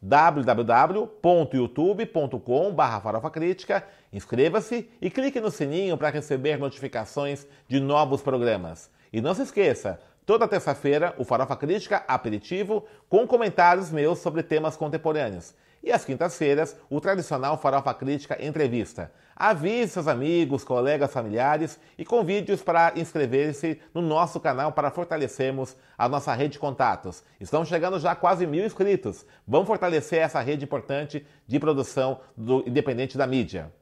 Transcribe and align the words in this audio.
www.youtube.com.br 0.00 3.00
farofacrítica, 3.02 3.84
inscreva-se 4.12 4.88
e 5.00 5.10
clique 5.10 5.40
no 5.40 5.50
sininho 5.50 5.96
para 5.96 6.10
receber 6.10 6.58
notificações 6.58 7.46
de 7.66 7.80
novos 7.80 8.22
programas. 8.22 8.88
E 9.12 9.20
não 9.20 9.34
se 9.34 9.42
esqueça, 9.42 9.98
toda 10.24 10.46
terça-feira 10.46 11.12
o 11.18 11.24
Farofa 11.24 11.56
Crítica 11.56 12.04
Aperitivo 12.06 12.84
com 13.08 13.26
comentários 13.26 13.90
meus 13.90 14.20
sobre 14.20 14.42
temas 14.42 14.76
contemporâneos. 14.76 15.52
E 15.82 15.90
às 15.92 16.04
quintas-feiras, 16.04 16.76
o 16.90 17.00
tradicional 17.00 17.56
Farofa 17.56 17.94
Crítica 17.94 18.36
Entrevista. 18.44 19.12
Avise 19.40 19.92
seus 19.92 20.08
amigos, 20.08 20.64
colegas, 20.64 21.12
familiares 21.12 21.78
e 21.96 22.04
convide-os 22.04 22.60
para 22.60 22.92
inscrever-se 22.96 23.80
no 23.94 24.02
nosso 24.02 24.40
canal 24.40 24.72
para 24.72 24.90
fortalecermos 24.90 25.76
a 25.96 26.08
nossa 26.08 26.34
rede 26.34 26.54
de 26.54 26.58
contatos. 26.58 27.22
Estamos 27.38 27.68
chegando 27.68 28.00
já 28.00 28.16
quase 28.16 28.48
mil 28.48 28.66
inscritos. 28.66 29.24
Vamos 29.46 29.68
fortalecer 29.68 30.18
essa 30.18 30.40
rede 30.40 30.64
importante 30.64 31.24
de 31.46 31.60
produção 31.60 32.18
do 32.36 32.64
independente 32.66 33.16
da 33.16 33.28
mídia. 33.28 33.72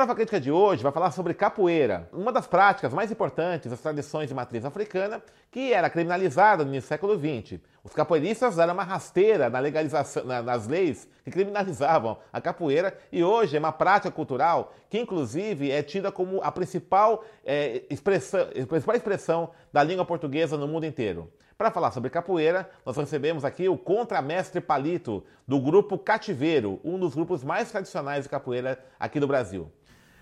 Farofa 0.00 0.14
Crítica 0.14 0.40
de 0.40 0.50
hoje 0.50 0.82
vai 0.82 0.92
falar 0.92 1.10
sobre 1.10 1.34
capoeira, 1.34 2.08
uma 2.10 2.32
das 2.32 2.46
práticas 2.46 2.90
mais 2.90 3.12
importantes 3.12 3.70
das 3.70 3.82
tradições 3.82 4.30
de 4.30 4.34
matriz 4.34 4.64
africana, 4.64 5.22
que 5.50 5.74
era 5.74 5.90
criminalizada 5.90 6.64
no 6.64 6.80
século 6.80 7.18
XX. 7.18 7.60
Os 7.84 7.92
capoeiristas 7.92 8.56
deram 8.56 8.72
uma 8.72 8.82
rasteira 8.82 9.50
na 9.50 9.58
legalização, 9.58 10.24
na, 10.24 10.40
nas 10.40 10.66
leis 10.66 11.06
que 11.22 11.30
criminalizavam 11.30 12.16
a 12.32 12.40
capoeira 12.40 12.96
e 13.12 13.22
hoje 13.22 13.56
é 13.56 13.58
uma 13.58 13.72
prática 13.72 14.10
cultural 14.10 14.72
que, 14.88 14.98
inclusive, 14.98 15.70
é 15.70 15.82
tida 15.82 16.10
como 16.10 16.40
a 16.42 16.50
principal, 16.50 17.22
é, 17.44 17.82
expressão, 17.90 18.40
a 18.40 18.66
principal 18.66 18.96
expressão 18.96 19.50
da 19.70 19.82
língua 19.82 20.06
portuguesa 20.06 20.56
no 20.56 20.66
mundo 20.66 20.86
inteiro. 20.86 21.30
Para 21.58 21.70
falar 21.70 21.90
sobre 21.90 22.08
capoeira, 22.08 22.70
nós 22.86 22.96
recebemos 22.96 23.44
aqui 23.44 23.68
o 23.68 23.76
contramestre 23.76 24.62
Palito, 24.62 25.22
do 25.46 25.60
grupo 25.60 25.98
Cativeiro, 25.98 26.80
um 26.82 26.98
dos 26.98 27.14
grupos 27.14 27.44
mais 27.44 27.70
tradicionais 27.70 28.22
de 28.24 28.30
capoeira 28.30 28.82
aqui 28.98 29.20
do 29.20 29.28
Brasil. 29.28 29.70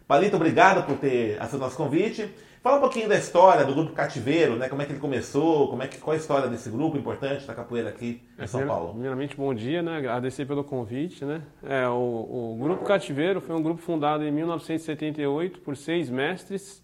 Palito, 0.08 0.36
obrigado 0.36 0.86
por 0.86 0.96
ter 0.96 1.36
aceito 1.38 1.60
nosso 1.60 1.76
convite. 1.76 2.34
Fala 2.62 2.78
um 2.78 2.80
pouquinho 2.80 3.10
da 3.10 3.18
história 3.18 3.62
do 3.62 3.74
grupo 3.74 3.92
Cativeiro, 3.92 4.56
né? 4.56 4.66
Como 4.66 4.80
é 4.80 4.86
que 4.86 4.92
ele 4.92 4.98
começou, 4.98 5.68
como 5.68 5.82
é 5.82 5.86
que, 5.86 5.98
qual 5.98 6.14
a 6.14 6.16
história 6.16 6.48
desse 6.48 6.70
grupo 6.70 6.96
importante 6.96 7.46
da 7.46 7.54
capoeira 7.54 7.90
aqui 7.90 8.22
em 8.38 8.46
São 8.46 8.66
Paulo. 8.66 8.92
Primeiramente, 8.92 9.36
bom 9.36 9.52
dia, 9.52 9.82
né? 9.82 9.98
Agradecer 9.98 10.46
pelo 10.46 10.64
convite, 10.64 11.26
né? 11.26 11.42
É, 11.62 11.86
o, 11.88 11.92
o 11.92 12.58
grupo 12.58 12.86
Cativeiro 12.86 13.42
foi 13.42 13.54
um 13.54 13.62
grupo 13.62 13.82
fundado 13.82 14.24
em 14.24 14.30
1978 14.30 15.60
por 15.60 15.76
seis 15.76 16.08
mestres, 16.08 16.82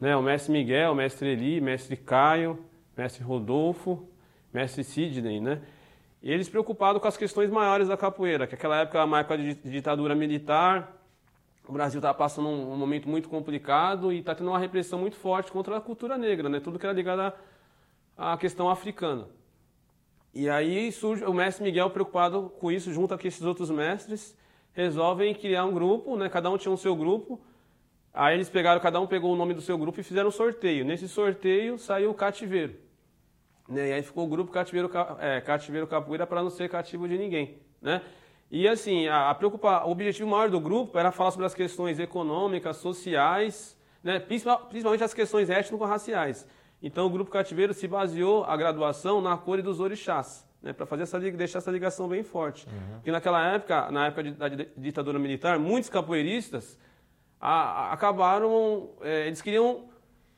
né? 0.00 0.16
O 0.16 0.22
mestre 0.22 0.52
Miguel, 0.52 0.90
o 0.90 0.94
mestre 0.96 1.28
Eli, 1.28 1.60
o 1.60 1.62
mestre 1.62 1.96
Caio, 1.96 2.58
mestre 2.98 3.22
Rodolfo, 3.22 4.08
mestre 4.52 4.82
Sidney, 4.82 5.40
né? 5.40 5.60
E 6.20 6.32
eles 6.32 6.48
preocupados 6.48 7.00
com 7.00 7.06
as 7.06 7.16
questões 7.16 7.48
maiores 7.48 7.86
da 7.86 7.96
capoeira, 7.96 8.44
que 8.44 8.56
aquela 8.56 8.80
época 8.80 9.04
uma 9.04 9.20
época 9.20 9.38
de 9.38 9.54
ditadura 9.54 10.16
militar, 10.16 10.95
o 11.68 11.72
Brasil 11.72 11.98
estava 11.98 12.16
passando 12.16 12.48
um, 12.48 12.72
um, 12.72 12.76
momento 12.76 13.08
muito 13.08 13.28
complicado 13.28 14.12
e 14.12 14.18
está 14.18 14.34
tendo 14.34 14.48
uma 14.48 14.58
repressão 14.58 14.98
muito 14.98 15.16
forte 15.16 15.50
contra 15.50 15.76
a 15.76 15.80
cultura 15.80 16.16
negra, 16.16 16.48
né? 16.48 16.60
Tudo 16.60 16.78
que 16.78 16.86
era 16.86 16.94
ligado 16.94 17.20
à, 18.16 18.32
à 18.32 18.36
questão 18.36 18.70
africana. 18.70 19.28
E 20.32 20.48
aí 20.48 20.92
surge 20.92 21.24
o 21.24 21.32
mestre 21.32 21.64
Miguel 21.64 21.90
preocupado 21.90 22.52
com 22.60 22.70
isso, 22.70 22.92
junto 22.92 23.16
com 23.18 23.26
esses 23.26 23.42
outros 23.42 23.70
mestres, 23.70 24.36
resolvem 24.72 25.34
criar 25.34 25.64
um 25.64 25.72
grupo, 25.72 26.16
né? 26.16 26.28
Cada 26.28 26.50
um 26.50 26.58
tinha 26.58 26.72
um 26.72 26.76
seu 26.76 26.94
grupo. 26.94 27.40
Aí 28.12 28.34
eles 28.34 28.48
pegaram, 28.48 28.80
cada 28.80 29.00
um 29.00 29.06
pegou 29.06 29.32
o 29.32 29.36
nome 29.36 29.54
do 29.54 29.60
seu 29.60 29.76
grupo 29.76 30.00
e 30.00 30.02
fizeram 30.02 30.28
um 30.28 30.32
sorteio. 30.32 30.84
Nesse 30.84 31.08
sorteio 31.08 31.78
saiu 31.78 32.10
o 32.10 32.14
cativeiro. 32.14 32.86
Né? 33.68 33.88
E 33.88 33.92
aí 33.94 34.02
ficou 34.02 34.24
o 34.24 34.28
grupo 34.28 34.52
Cativeiro, 34.52 34.90
é, 35.18 35.40
Cativeiro 35.40 35.86
Capoeira 35.86 36.26
para 36.26 36.42
não 36.42 36.50
ser 36.50 36.68
cativo 36.68 37.08
de 37.08 37.18
ninguém. 37.18 37.58
Né? 37.80 38.00
E 38.50 38.68
assim, 38.68 39.08
a, 39.08 39.34
preocupa, 39.34 39.84
o 39.84 39.90
objetivo 39.90 40.28
maior 40.28 40.48
do 40.48 40.60
grupo 40.60 40.98
era 40.98 41.10
falar 41.10 41.30
sobre 41.30 41.46
as 41.46 41.54
questões 41.54 41.98
econômicas, 41.98 42.76
sociais, 42.76 43.76
né? 44.02 44.20
principalmente 44.20 45.02
as 45.02 45.12
questões 45.12 45.50
étnico-raciais. 45.50 46.46
Então 46.82 47.06
o 47.06 47.10
grupo 47.10 47.30
Cativeiro 47.30 47.74
se 47.74 47.88
baseou 47.88 48.44
a 48.44 48.56
graduação 48.56 49.20
na 49.20 49.36
cor 49.36 49.60
dos 49.62 49.80
orixás. 49.80 50.46
Né, 50.62 50.72
para 50.72 50.86
fazer 50.86 51.02
essa 51.02 51.20
deixar 51.20 51.58
essa 51.58 51.70
ligação 51.70 52.08
bem 52.08 52.22
forte. 52.24 52.66
Uhum. 52.66 52.94
Porque 52.94 53.12
naquela 53.12 53.46
época, 53.52 53.90
na 53.90 54.06
época 54.06 54.32
da 54.32 54.48
ditadura 54.76 55.18
militar, 55.18 55.58
muitos 55.58 55.90
capoeiristas 55.90 56.78
a, 57.40 57.50
a, 57.50 57.92
acabaram, 57.92 58.90
é, 59.02 59.26
eles 59.26 59.42
queriam 59.42 59.84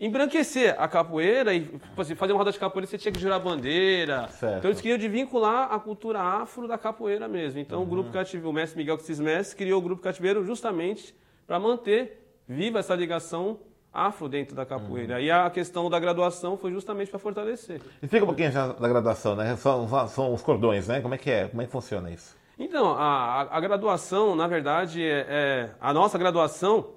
embranquecer 0.01 0.77
a 0.79 0.87
capoeira 0.87 1.53
e 1.53 1.63
tipo 1.63 2.01
assim, 2.01 2.15
fazer 2.15 2.33
uma 2.33 2.39
roda 2.39 2.53
de 2.53 2.59
capoeira 2.59 2.87
você 2.87 2.97
tinha 2.97 3.13
que 3.13 3.21
jurar 3.21 3.41
bandeira. 3.41 4.29
Certo. 4.29 4.59
Então 4.59 4.71
eles 4.71 4.81
queriam 4.81 4.99
de 4.99 5.09
vincular 5.09 5.73
a 5.73 5.79
cultura 5.79 6.21
afro 6.21 6.69
da 6.69 6.79
capoeira 6.79 7.27
mesmo. 7.27 7.59
Então 7.61 7.81
uhum. 7.81 7.85
o 7.85 7.89
grupo 7.89 8.11
cativeiro, 8.11 8.51
o 8.51 8.53
mestre 8.53 8.79
Miguel 8.79 8.99
Cis 8.99 9.19
Mestre 9.19 9.57
criou 9.57 9.81
o 9.81 9.83
grupo 9.83 10.03
cativeiro 10.03 10.45
justamente 10.45 11.15
para 11.47 11.59
manter 11.59 12.25
viva 12.47 12.79
essa 12.79 12.95
ligação 12.95 13.59
afro 13.93 14.29
dentro 14.29 14.55
da 14.55 14.65
capoeira. 14.65 15.15
Uhum. 15.15 15.21
E 15.21 15.31
a 15.31 15.51
questão 15.51 15.91
da 15.91 15.99
graduação 15.99 16.57
foi 16.57 16.71
justamente 16.71 17.11
para 17.11 17.19
fortalecer. 17.19 17.81
Explica 18.03 18.25
um 18.25 18.29
pouquinho 18.29 18.53
já 18.53 18.69
da 18.69 18.89
graduação, 18.89 19.35
né? 19.35 19.57
São, 19.57 19.89
são 20.09 20.33
os 20.33 20.43
cordões, 20.43 20.87
né? 20.87 21.01
Como 21.01 21.15
é 21.15 21.19
que 21.19 21.31
é? 21.31 21.49
Como 21.49 21.63
é 21.63 21.67
que 21.67 21.73
funciona 21.73 22.11
isso? 22.11 22.37
Então, 22.59 22.93
a, 22.93 23.43
a 23.51 23.61
graduação, 23.61 24.35
na 24.35 24.47
verdade, 24.47 25.03
é, 25.03 25.27
é, 25.29 25.71
a 25.81 25.93
nossa 25.93 26.19
graduação 26.19 26.91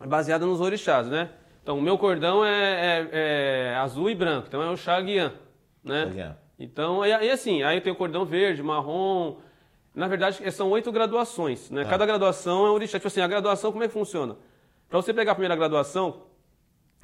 é 0.00 0.06
baseada 0.06 0.46
nos 0.46 0.60
orixás, 0.60 1.06
né? 1.06 1.30
Então, 1.66 1.80
o 1.80 1.82
meu 1.82 1.98
cordão 1.98 2.44
é, 2.44 2.50
é, 2.52 3.08
é 3.72 3.76
azul 3.78 4.08
e 4.08 4.14
branco, 4.14 4.46
então 4.46 4.62
é 4.62 4.70
o 4.70 4.76
Xaguian, 4.76 5.32
né? 5.82 6.04
Então, 6.56 7.04
e, 7.04 7.08
e, 7.08 7.28
assim, 7.28 7.64
aí 7.64 7.80
tem 7.80 7.92
o 7.92 7.96
cordão 7.96 8.24
verde, 8.24 8.62
marrom. 8.62 9.38
Na 9.92 10.06
verdade, 10.06 10.48
são 10.52 10.70
oito 10.70 10.92
graduações, 10.92 11.68
né? 11.68 11.82
Tá. 11.82 11.90
Cada 11.90 12.06
graduação 12.06 12.66
é 12.66 12.70
um 12.70 12.74
orixá. 12.74 13.00
Tipo 13.00 13.08
assim, 13.08 13.20
a 13.20 13.26
graduação, 13.26 13.72
como 13.72 13.82
é 13.82 13.88
que 13.88 13.92
funciona? 13.92 14.36
Para 14.88 15.02
você 15.02 15.12
pegar 15.12 15.32
a 15.32 15.34
primeira 15.34 15.56
graduação, 15.56 16.22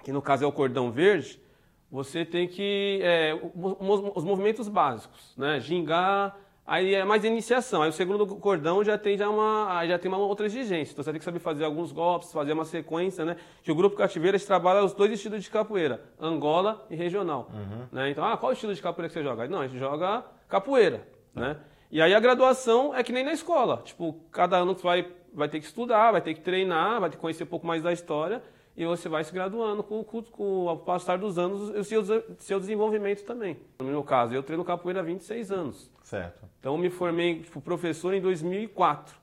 que 0.05 0.13
no 0.13 0.23
caso 0.23 0.45
é 0.45 0.47
o 0.47 0.53
cordão 0.53 0.93
verde, 0.93 1.43
você 1.91 2.25
tem 2.25 2.47
que... 2.47 3.01
É, 3.03 3.35
os, 3.57 4.17
os 4.19 4.23
movimentos 4.23 4.69
básicos, 4.69 5.35
né? 5.37 5.59
Gingá, 5.59 6.37
Aí 6.73 6.95
é 6.95 7.05
mais 7.05 7.23
iniciação. 7.23 7.83
Aí 7.83 7.91
o 7.91 7.93
segundo 7.93 8.27
cordão 8.27 8.83
já 8.83 8.97
tem 8.97 9.15
já 9.15 9.29
uma, 9.29 9.87
já 9.87 9.99
tem 9.99 10.11
uma 10.11 10.17
outra 10.17 10.47
exigência. 10.47 10.93
Então 10.93 11.05
você 11.05 11.11
tem 11.11 11.19
que 11.19 11.25
saber 11.27 11.39
fazer 11.39 11.67
alguns 11.67 11.93
golpes, 11.93 12.33
fazer 12.33 12.55
uma 12.55 12.65
sequência, 12.65 13.27
né? 13.27 13.37
Que 13.63 13.71
o 13.71 13.75
grupo 13.75 13.95
Cativeira 13.95 14.41
trabalha 14.41 14.83
os 14.83 14.95
dois 14.95 15.13
estilos 15.13 15.45
de 15.45 15.51
capoeira, 15.51 16.03
Angola 16.19 16.87
e 16.89 16.97
regional. 16.97 17.51
Uhum. 17.53 17.89
Né? 17.93 18.09
Então, 18.09 18.25
ah, 18.25 18.39
qual 18.39 18.53
estilo 18.53 18.75
de 18.75 18.81
capoeira 18.81 19.09
que 19.09 19.13
você 19.13 19.23
joga? 19.23 19.47
Não, 19.49 19.61
a 19.61 19.69
gente 19.69 19.79
joga 19.79 20.25
capoeira, 20.49 21.07
uhum. 21.37 21.43
né? 21.43 21.57
E 21.91 22.01
aí 22.01 22.15
a 22.15 22.21
graduação 22.21 22.97
é 22.97 23.03
que 23.03 23.13
nem 23.13 23.23
na 23.23 23.35
escola. 23.35 23.83
Tipo, 23.85 24.15
cada 24.31 24.57
ano 24.57 24.75
você 24.75 24.83
vai, 24.83 25.13
vai 25.35 25.51
ter 25.51 25.61
que 25.61 25.67
estudar, 25.67 26.13
vai 26.13 26.23
ter 26.23 26.33
que 26.33 26.41
treinar, 26.41 27.01
vai 27.01 27.11
ter 27.11 27.17
que 27.17 27.21
conhecer 27.21 27.45
um 27.45 27.49
pouco 27.49 27.67
mais 27.67 27.83
da 27.83 27.93
história 27.93 28.43
e 28.77 28.85
você 28.85 29.09
vai 29.09 29.23
se 29.23 29.33
graduando 29.33 29.83
com, 29.83 30.03
com, 30.03 30.23
com 30.23 30.67
o 30.67 30.77
passar 30.79 31.19
dos 31.19 31.39
anos 31.39 31.71
e 31.75 31.79
o 31.79 31.85
seu, 31.85 32.25
seu 32.39 32.59
desenvolvimento 32.59 33.25
também. 33.25 33.59
No 33.81 33.87
meu 33.87 34.03
caso, 34.03 34.33
eu 34.35 34.43
treino 34.43 34.65
capoeira 34.65 35.01
há 35.01 35.03
26 35.03 35.53
anos. 35.53 35.91
Certo. 36.03 36.45
Então, 36.59 36.77
me 36.79 36.89
formei 36.89 37.41
tipo, 37.41 37.61
professor 37.61 38.15
em 38.15 38.21
2004. 38.21 39.15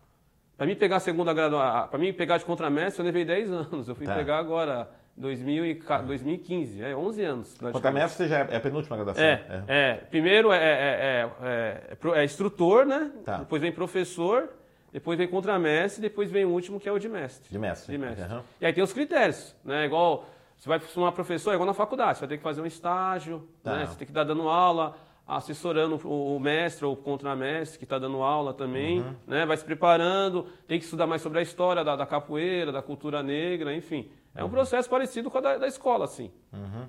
Para 0.55 0.67
mim 0.67 0.75
pegar 0.75 0.97
a 0.97 0.99
segunda 0.99 1.33
graduação, 1.33 1.87
para 1.87 1.99
mim 1.99 2.11
pegar 2.11 2.37
de 2.37 2.45
contramestre, 2.45 3.01
eu 3.01 3.05
levei 3.05 3.23
10 3.23 3.51
anos. 3.51 3.87
Eu 3.87 3.95
fui 3.95 4.05
tá. 4.05 4.13
pegar 4.13 4.37
agora 4.37 4.89
2015, 5.19 6.81
é 6.81 6.95
11 6.95 7.23
anos. 7.23 7.57
Contramestre 7.71 8.27
já 8.27 8.39
é 8.39 8.55
a 8.55 8.59
penúltima 8.59 8.95
graduação. 8.95 9.23
É, 9.23 9.45
é. 9.49 9.63
é. 9.67 9.93
primeiro 10.09 10.51
é, 10.51 10.57
é, 10.57 11.29
é, 11.41 11.97
é, 12.15 12.23
instrutor, 12.23 12.85
né? 12.85 13.11
Tá. 13.25 13.37
Depois 13.37 13.61
vem 13.61 13.71
professor, 13.71 14.49
depois 14.91 15.17
vem 15.17 15.27
contramestre, 15.27 16.01
depois 16.01 16.31
vem 16.31 16.45
o 16.45 16.49
último 16.49 16.79
que 16.79 16.89
é 16.89 16.91
o 16.91 16.99
de 16.99 17.09
mestre. 17.09 17.49
De 17.51 17.59
mestre. 17.59 17.91
De 17.91 17.97
mestre. 17.97 18.33
Uhum. 18.33 18.41
E 18.59 18.65
aí 18.65 18.73
tem 18.73 18.83
os 18.83 18.93
critérios, 18.93 19.55
né? 19.63 19.85
Igual 19.85 20.25
você 20.57 20.67
vai 20.67 20.79
formar 20.79 21.11
professor, 21.11 21.51
é 21.51 21.53
igual 21.53 21.67
na 21.67 21.73
faculdade, 21.73 22.17
você 22.17 22.21
vai 22.21 22.29
ter 22.29 22.37
que 22.37 22.43
fazer 22.43 22.61
um 22.61 22.65
estágio, 22.65 23.47
tá. 23.63 23.77
né? 23.77 23.85
Você 23.85 23.97
tem 23.97 24.05
que 24.05 24.11
estar 24.11 24.23
dando 24.23 24.47
aula 24.49 24.95
assessorando 25.29 25.95
o 26.07 26.39
mestre 26.39 26.83
ou 26.83 26.93
o 26.93 26.97
contramestre 26.97 27.77
que 27.77 27.83
está 27.83 27.99
dando 27.99 28.23
aula 28.23 28.51
também, 28.51 28.99
uhum. 28.99 29.13
né? 29.27 29.45
vai 29.45 29.55
se 29.55 29.63
preparando, 29.63 30.47
tem 30.67 30.79
que 30.79 30.85
estudar 30.85 31.05
mais 31.05 31.21
sobre 31.21 31.37
a 31.37 31.41
história 31.43 31.83
da, 31.83 31.95
da 31.95 32.05
capoeira, 32.05 32.71
da 32.71 32.81
cultura 32.81 33.21
negra, 33.21 33.75
enfim. 33.75 34.09
É 34.33 34.41
um 34.41 34.45
uhum. 34.45 34.51
processo 34.51 34.89
parecido 34.89 35.29
com 35.29 35.37
a 35.37 35.41
da, 35.41 35.57
da 35.59 35.67
escola, 35.67 36.05
assim. 36.05 36.31
Uhum. 36.51 36.85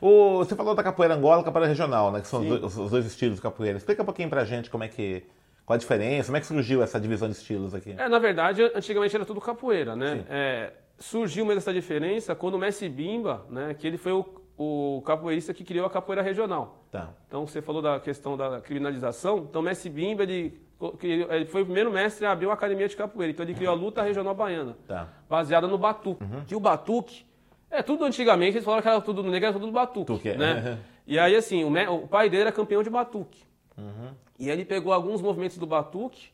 O, 0.00 0.38
você 0.38 0.54
falou 0.54 0.74
da 0.74 0.82
capoeira 0.82 1.14
Angola 1.14 1.42
e 1.42 1.44
capoeira 1.44 1.68
regional, 1.68 2.12
né? 2.12 2.20
Que 2.20 2.28
são 2.28 2.46
os, 2.46 2.76
os, 2.76 2.90
dois 2.90 3.06
estilos 3.06 3.36
de 3.36 3.42
capoeira. 3.42 3.76
Explica 3.76 4.02
um 4.02 4.04
pouquinho 4.04 4.28
pra 4.28 4.44
gente 4.44 4.70
como 4.70 4.84
é 4.84 4.88
que. 4.88 5.24
Qual 5.66 5.74
a 5.74 5.78
diferença? 5.78 6.26
Como 6.26 6.36
é 6.36 6.40
que 6.40 6.46
surgiu 6.46 6.82
essa 6.82 7.00
divisão 7.00 7.28
de 7.28 7.34
estilos 7.36 7.74
aqui? 7.74 7.94
É, 7.96 8.08
na 8.08 8.18
verdade, 8.18 8.62
antigamente 8.74 9.14
era 9.16 9.24
tudo 9.24 9.40
capoeira, 9.40 9.96
né? 9.96 10.24
É, 10.28 10.72
surgiu 10.98 11.44
mesmo 11.46 11.58
essa 11.58 11.72
diferença 11.72 12.34
quando 12.34 12.54
o 12.54 12.58
Messi 12.58 12.88
Bimba, 12.88 13.46
né? 13.48 13.74
Que 13.74 13.86
ele 13.86 13.96
foi 13.96 14.12
o, 14.12 14.24
o 14.58 15.02
capoeirista 15.06 15.54
que 15.54 15.64
criou 15.64 15.86
a 15.86 15.90
capoeira 15.90 16.20
regional. 16.22 16.84
Tá. 16.90 17.10
Então 17.26 17.46
você 17.46 17.62
falou 17.62 17.80
da 17.80 17.98
questão 17.98 18.36
da 18.36 18.60
criminalização. 18.60 19.38
Então 19.48 19.62
Messi 19.62 19.88
Bimba, 19.88 20.22
ele, 20.24 20.60
ele 21.30 21.46
foi 21.46 21.62
o 21.62 21.64
primeiro 21.64 21.90
mestre 21.90 22.26
a 22.26 22.32
abrir 22.32 22.44
uma 22.46 22.54
academia 22.54 22.86
de 22.86 22.94
capoeira. 22.94 23.32
Então 23.32 23.44
ele 23.46 23.54
criou 23.54 23.72
a 23.72 23.76
luta 23.76 24.02
regional 24.02 24.34
baiana, 24.34 24.76
Tá. 24.86 25.08
baseada 25.30 25.66
no 25.66 25.78
batuque. 25.78 26.22
Uhum. 26.24 26.42
E 26.50 26.54
o 26.54 26.60
batuque, 26.60 27.24
é 27.70 27.82
tudo 27.82 28.04
antigamente, 28.04 28.56
eles 28.58 28.64
falaram 28.64 28.82
que 28.82 28.88
era 28.88 29.00
tudo 29.00 29.22
negro, 29.22 29.48
era 29.48 29.58
tudo 29.58 29.72
batuque. 29.72 30.28
É. 30.28 30.36
né? 30.36 30.78
E 31.06 31.18
aí 31.18 31.36
assim, 31.36 31.64
o, 31.64 31.70
me- 31.70 31.86
o 31.86 32.06
pai 32.08 32.30
dele 32.30 32.42
era 32.44 32.52
campeão 32.52 32.82
de 32.82 32.88
batuque. 32.88 33.42
Uhum. 33.76 34.10
E 34.38 34.48
ele 34.50 34.64
pegou 34.64 34.92
alguns 34.92 35.20
movimentos 35.20 35.58
do 35.58 35.66
batuque, 35.66 36.28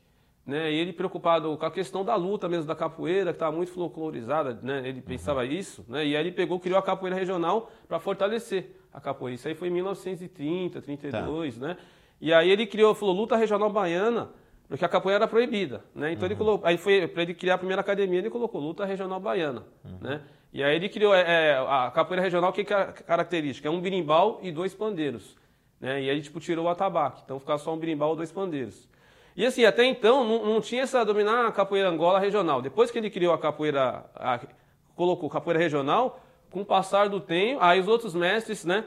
né? 0.46 0.70
E 0.72 0.76
ele 0.76 0.92
preocupado 0.92 1.56
com 1.56 1.66
a 1.66 1.70
questão 1.70 2.04
da 2.04 2.14
luta 2.16 2.48
mesmo 2.48 2.66
da 2.66 2.74
capoeira, 2.74 3.30
que 3.30 3.36
estava 3.36 3.54
muito 3.54 3.72
folclorizada, 3.72 4.58
né? 4.62 4.88
Ele 4.88 5.00
pensava 5.00 5.44
isso, 5.44 5.84
né? 5.88 6.06
E 6.06 6.16
aí 6.16 6.22
ele 6.22 6.32
pegou, 6.32 6.58
criou 6.58 6.78
a 6.78 6.82
capoeira 6.82 7.16
regional 7.16 7.70
para 7.86 7.98
fortalecer 7.98 8.76
a 8.92 9.00
capoeira. 9.00 9.34
Isso 9.34 9.48
aí 9.48 9.54
foi 9.54 9.68
em 9.68 9.72
1930, 9.72 10.80
32, 10.80 11.58
né? 11.58 11.76
E 12.20 12.32
aí 12.32 12.50
ele 12.50 12.66
criou, 12.66 12.94
falou 12.94 13.14
luta 13.14 13.36
regional 13.36 13.70
baiana, 13.70 14.30
porque 14.68 14.84
a 14.84 14.88
capoeira 14.88 15.24
era 15.24 15.28
proibida, 15.28 15.84
né? 15.94 16.12
Então 16.12 16.26
ele 16.26 16.36
colocou, 16.36 16.66
aí 16.66 16.76
foi 16.76 17.06
para 17.06 17.22
ele 17.22 17.34
criar 17.34 17.54
a 17.54 17.58
primeira 17.58 17.80
academia, 17.80 18.18
ele 18.18 18.30
colocou 18.30 18.60
luta 18.60 18.84
regional 18.84 19.18
baiana, 19.18 19.64
né? 20.00 20.22
E 20.52 20.62
aí 20.62 20.74
ele 20.74 20.88
criou 20.88 21.14
é, 21.14 21.20
é, 21.20 21.58
a 21.58 21.90
capoeira 21.94 22.22
regional, 22.22 22.52
que 22.52 22.62
é 22.62 22.64
característica? 22.64 23.68
É 23.68 23.70
um 23.70 23.80
birimbau 23.80 24.40
e 24.42 24.50
dois 24.50 24.74
pandeiros. 24.74 25.36
Né? 25.80 26.02
E 26.02 26.10
aí, 26.10 26.20
tipo, 26.20 26.38
tirou 26.40 26.66
o 26.66 26.68
atabaque. 26.68 27.22
Então 27.24 27.40
ficava 27.40 27.58
só 27.58 27.72
um 27.72 27.78
birimbau 27.78 28.12
e 28.12 28.16
dois 28.16 28.30
pandeiros. 28.30 28.88
E 29.36 29.46
assim, 29.46 29.64
até 29.64 29.84
então 29.84 30.24
não, 30.24 30.44
não 30.44 30.60
tinha 30.60 30.82
essa 30.82 31.04
dominar 31.04 31.46
a 31.46 31.52
capoeira 31.52 31.88
Angola 31.88 32.18
regional. 32.18 32.60
Depois 32.60 32.90
que 32.90 32.98
ele 32.98 33.08
criou 33.08 33.32
a 33.32 33.38
capoeira, 33.38 34.04
a- 34.14 34.40
colocou 34.94 35.30
capoeira 35.30 35.58
regional, 35.58 36.20
com 36.50 36.60
o 36.60 36.64
passar 36.64 37.08
do 37.08 37.20
tempo, 37.20 37.62
aí 37.62 37.80
os 37.80 37.88
outros 37.88 38.14
mestres, 38.14 38.64
né, 38.64 38.84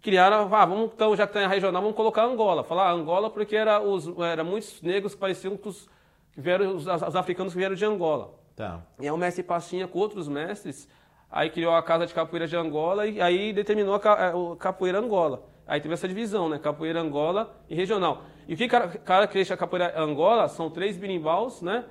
criaram, 0.00 0.48
ah, 0.54 0.64
vamos 0.64 0.90
então, 0.94 1.14
já 1.14 1.26
que 1.26 1.32
tem 1.34 1.44
a 1.44 1.48
regional, 1.48 1.82
vamos 1.82 1.96
colocar 1.96 2.24
Angola. 2.24 2.64
Falar 2.64 2.90
Angola 2.90 3.28
porque 3.28 3.54
era, 3.56 3.80
os, 3.80 4.08
era 4.20 4.42
muitos 4.44 4.80
negros 4.80 5.14
que 5.14 5.20
pareciam 5.20 5.56
com 5.56 5.68
os, 5.68 5.88
que 6.32 6.40
vieram, 6.40 6.74
os, 6.76 6.86
os 6.86 7.16
africanos 7.16 7.52
que 7.52 7.58
vieram 7.58 7.74
de 7.74 7.84
Angola. 7.84 8.32
Tá. 8.56 8.80
E 8.98 9.02
aí 9.04 9.10
o 9.10 9.16
mestre 9.18 9.42
Pastinha 9.42 9.86
com 9.88 9.98
outros 9.98 10.28
mestres, 10.28 10.88
aí 11.30 11.50
criou 11.50 11.74
a 11.74 11.82
Casa 11.82 12.06
de 12.06 12.14
Capoeira 12.14 12.46
de 12.46 12.56
Angola 12.56 13.06
e 13.06 13.20
aí 13.20 13.52
determinou 13.52 13.94
a, 13.94 14.00
ca- 14.00 14.34
o 14.36 14.56
Capoeira 14.56 14.98
Angola. 15.00 15.42
Aí 15.70 15.80
teve 15.80 15.94
essa 15.94 16.08
divisão, 16.08 16.48
né? 16.48 16.58
Capoeira 16.58 17.00
Angola 17.00 17.54
e 17.68 17.76
regional. 17.76 18.24
E 18.48 18.54
o 18.54 18.56
que 18.56 18.66
cara- 18.66 18.88
caracteriza 18.88 19.54
a 19.54 19.56
Capoeira 19.56 19.94
Angola 19.96 20.48
são 20.48 20.68
três 20.68 20.96
birimbaus, 20.96 21.62
né? 21.62 21.84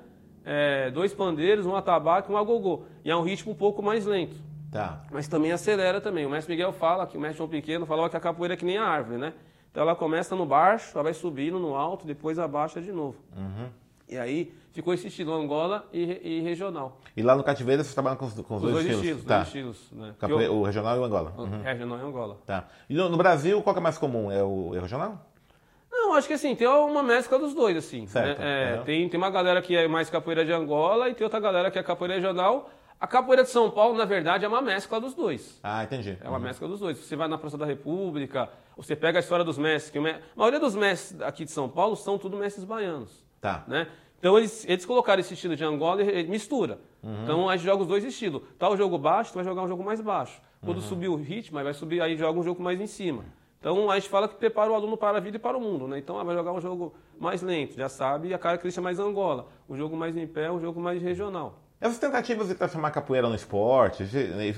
É, 0.43 0.91
dois 0.91 1.13
pandeiros, 1.13 1.65
um 1.65 1.73
atabaque 1.77 2.29
e 2.29 2.33
um 2.33 2.37
agogô. 2.37 2.83
E 3.05 3.09
é 3.09 3.15
um 3.15 3.21
ritmo 3.21 3.53
um 3.53 3.55
pouco 3.55 3.81
mais 3.81 4.05
lento. 4.05 4.35
Tá. 4.69 5.01
Mas 5.09 5.29
também 5.29 5.53
acelera 5.53 6.01
também. 6.01 6.25
O 6.25 6.29
mestre 6.29 6.53
Miguel 6.53 6.73
fala, 6.73 7.07
que 7.07 7.17
o 7.17 7.21
mestre 7.21 7.37
João 7.37 7.47
Pequeno 7.49 7.85
falava 7.85 8.09
que 8.09 8.17
a 8.17 8.19
capoeira 8.19 8.55
é 8.55 8.57
que 8.57 8.65
nem 8.65 8.77
a 8.77 8.83
árvore, 8.85 9.17
né? 9.17 9.31
Então 9.71 9.81
ela 9.83 9.95
começa 9.95 10.35
no 10.35 10.45
baixo, 10.45 10.91
ela 10.95 11.03
vai 11.03 11.13
subindo 11.13 11.57
no 11.57 11.73
alto, 11.73 12.05
depois 12.05 12.37
abaixa 12.37 12.81
de 12.81 12.91
novo. 12.91 13.15
E 14.09 14.17
aí 14.17 14.51
ficou 14.73 14.93
esse 14.93 15.07
estilo 15.07 15.33
Angola 15.33 15.87
e, 15.93 16.01
e 16.39 16.41
regional. 16.41 16.99
E 17.15 17.21
lá 17.21 17.35
no 17.35 17.43
cativeiro 17.43 17.83
você 17.83 17.93
trabalha 17.93 18.15
com 18.15 18.25
os, 18.25 18.33
com 18.33 18.55
os 18.55 18.63
Os 18.63 18.71
dois, 18.71 18.85
dois 18.85 18.97
estilos? 18.97 19.23
tá. 19.23 19.35
dois 19.37 19.47
estilos, 19.47 19.91
né? 19.91 20.15
Eu- 20.23 20.53
O 20.55 20.63
regional 20.63 20.95
e 20.95 20.99
o 20.99 21.03
Angola. 21.03 21.33
Uhum. 21.37 21.61
Regional 21.61 21.99
e 21.99 22.01
Angola. 22.01 22.37
Tá. 22.45 22.67
E 22.89 22.93
no, 22.95 23.07
no 23.09 23.17
Brasil, 23.17 23.61
qual 23.61 23.73
que 23.73 23.79
é 23.79 23.83
mais 23.83 23.97
comum? 23.97 24.31
É 24.31 24.43
o, 24.43 24.73
é 24.73 24.79
o 24.79 24.81
regional? 24.81 25.25
Não, 25.91 26.13
acho 26.15 26.27
que 26.27 26.33
assim, 26.33 26.55
tem 26.55 26.67
uma 26.67 27.03
mescla 27.03 27.37
dos 27.37 27.53
dois, 27.53 27.77
assim. 27.77 28.07
Certo, 28.07 28.39
né? 28.39 28.73
É, 28.73 28.77
uhum. 28.77 28.83
tem, 28.83 29.09
tem 29.09 29.17
uma 29.17 29.29
galera 29.29 29.61
que 29.61 29.75
é 29.75 29.87
mais 29.87 30.09
capoeira 30.09 30.43
de 30.43 30.51
Angola 30.51 31.09
e 31.09 31.13
tem 31.13 31.23
outra 31.23 31.39
galera 31.39 31.69
que 31.69 31.77
é 31.77 31.83
capoeira 31.83 32.15
regional. 32.15 32.69
A 32.99 33.07
capoeira 33.07 33.43
de 33.43 33.49
São 33.49 33.69
Paulo, 33.71 33.97
na 33.97 34.05
verdade, 34.05 34.43
é 34.43 34.47
uma 34.47 34.61
mescla 34.61 34.99
dos 34.99 35.13
dois. 35.13 35.59
Ah, 35.63 35.83
entendi. 35.83 36.17
É 36.21 36.27
uma 36.27 36.39
mescla 36.39 36.67
dos 36.67 36.79
dois. 36.79 36.97
Você 36.97 37.15
vai 37.15 37.27
na 37.27 37.37
Praça 37.37 37.57
da 37.57 37.65
República, 37.65 38.49
você 38.75 38.95
pega 38.95 39.19
a 39.19 39.21
história 39.21 39.45
dos 39.45 39.57
mestres, 39.57 39.91
que 39.91 39.99
me- 39.99 40.11
a 40.11 40.19
maioria 40.35 40.59
dos 40.59 40.75
mestres 40.75 41.21
aqui 41.21 41.45
de 41.45 41.51
São 41.51 41.69
Paulo 41.69 41.95
são 41.95 42.17
tudo 42.17 42.35
mestres 42.37 42.65
baianos. 42.65 43.23
Tá. 43.41 43.63
né? 43.67 43.87
Então 44.19 44.37
eles, 44.37 44.67
eles 44.67 44.85
colocaram 44.85 45.19
esse 45.21 45.33
estilo 45.33 45.55
de 45.55 45.63
Angola 45.63 46.03
e 46.03 46.27
mistura. 46.27 46.79
Então 47.23 47.49
a 47.49 47.55
gente 47.55 47.65
joga 47.65 47.81
os 47.81 47.87
dois 47.87 48.03
estilos. 48.03 48.41
Tá 48.57 48.69
o 48.69 48.75
jogo 48.75 48.97
baixo, 48.97 49.31
tu 49.31 49.35
vai 49.35 49.45
jogar 49.45 49.61
um 49.61 49.67
jogo 49.67 49.83
mais 49.83 50.01
baixo. 50.01 50.41
Quando 50.63 50.81
subir 50.81 51.07
o 51.07 51.15
ritmo, 51.15 51.57
aí 51.57 51.63
vai 51.63 51.73
subir, 51.73 52.01
aí 52.01 52.17
joga 52.17 52.37
um 52.37 52.43
jogo 52.43 52.61
mais 52.61 52.81
em 52.81 52.87
cima. 52.87 53.23
Então 53.59 53.89
a 53.89 53.95
gente 53.95 54.09
fala 54.09 54.27
que 54.27 54.35
prepara 54.35 54.71
o 54.71 54.75
aluno 54.75 54.97
para 54.97 55.17
a 55.17 55.21
vida 55.21 55.37
e 55.37 55.39
para 55.39 55.57
o 55.57 55.61
mundo, 55.61 55.87
né? 55.87 55.97
Então 55.99 56.17
ah, 56.17 56.23
vai 56.23 56.35
jogar 56.35 56.53
um 56.53 56.61
jogo 56.61 56.93
mais 57.19 57.41
lento, 57.41 57.75
já 57.75 57.89
sabe, 57.89 58.29
e 58.29 58.33
a 58.33 58.37
característica 58.37 58.81
é 58.81 58.83
mais 58.83 58.99
Angola. 58.99 59.47
Um 59.69 59.75
jogo 59.75 59.97
mais 59.97 60.15
em 60.15 60.25
pé, 60.25 60.49
um 60.49 60.59
jogo 60.59 60.79
mais 60.79 61.01
regional. 61.01 61.59
Essas 61.81 61.97
tentativas 61.97 62.49
de 62.49 62.55
transformar 62.55 62.91
capoeira 62.91 63.29
no 63.29 63.35
esporte, 63.35 64.03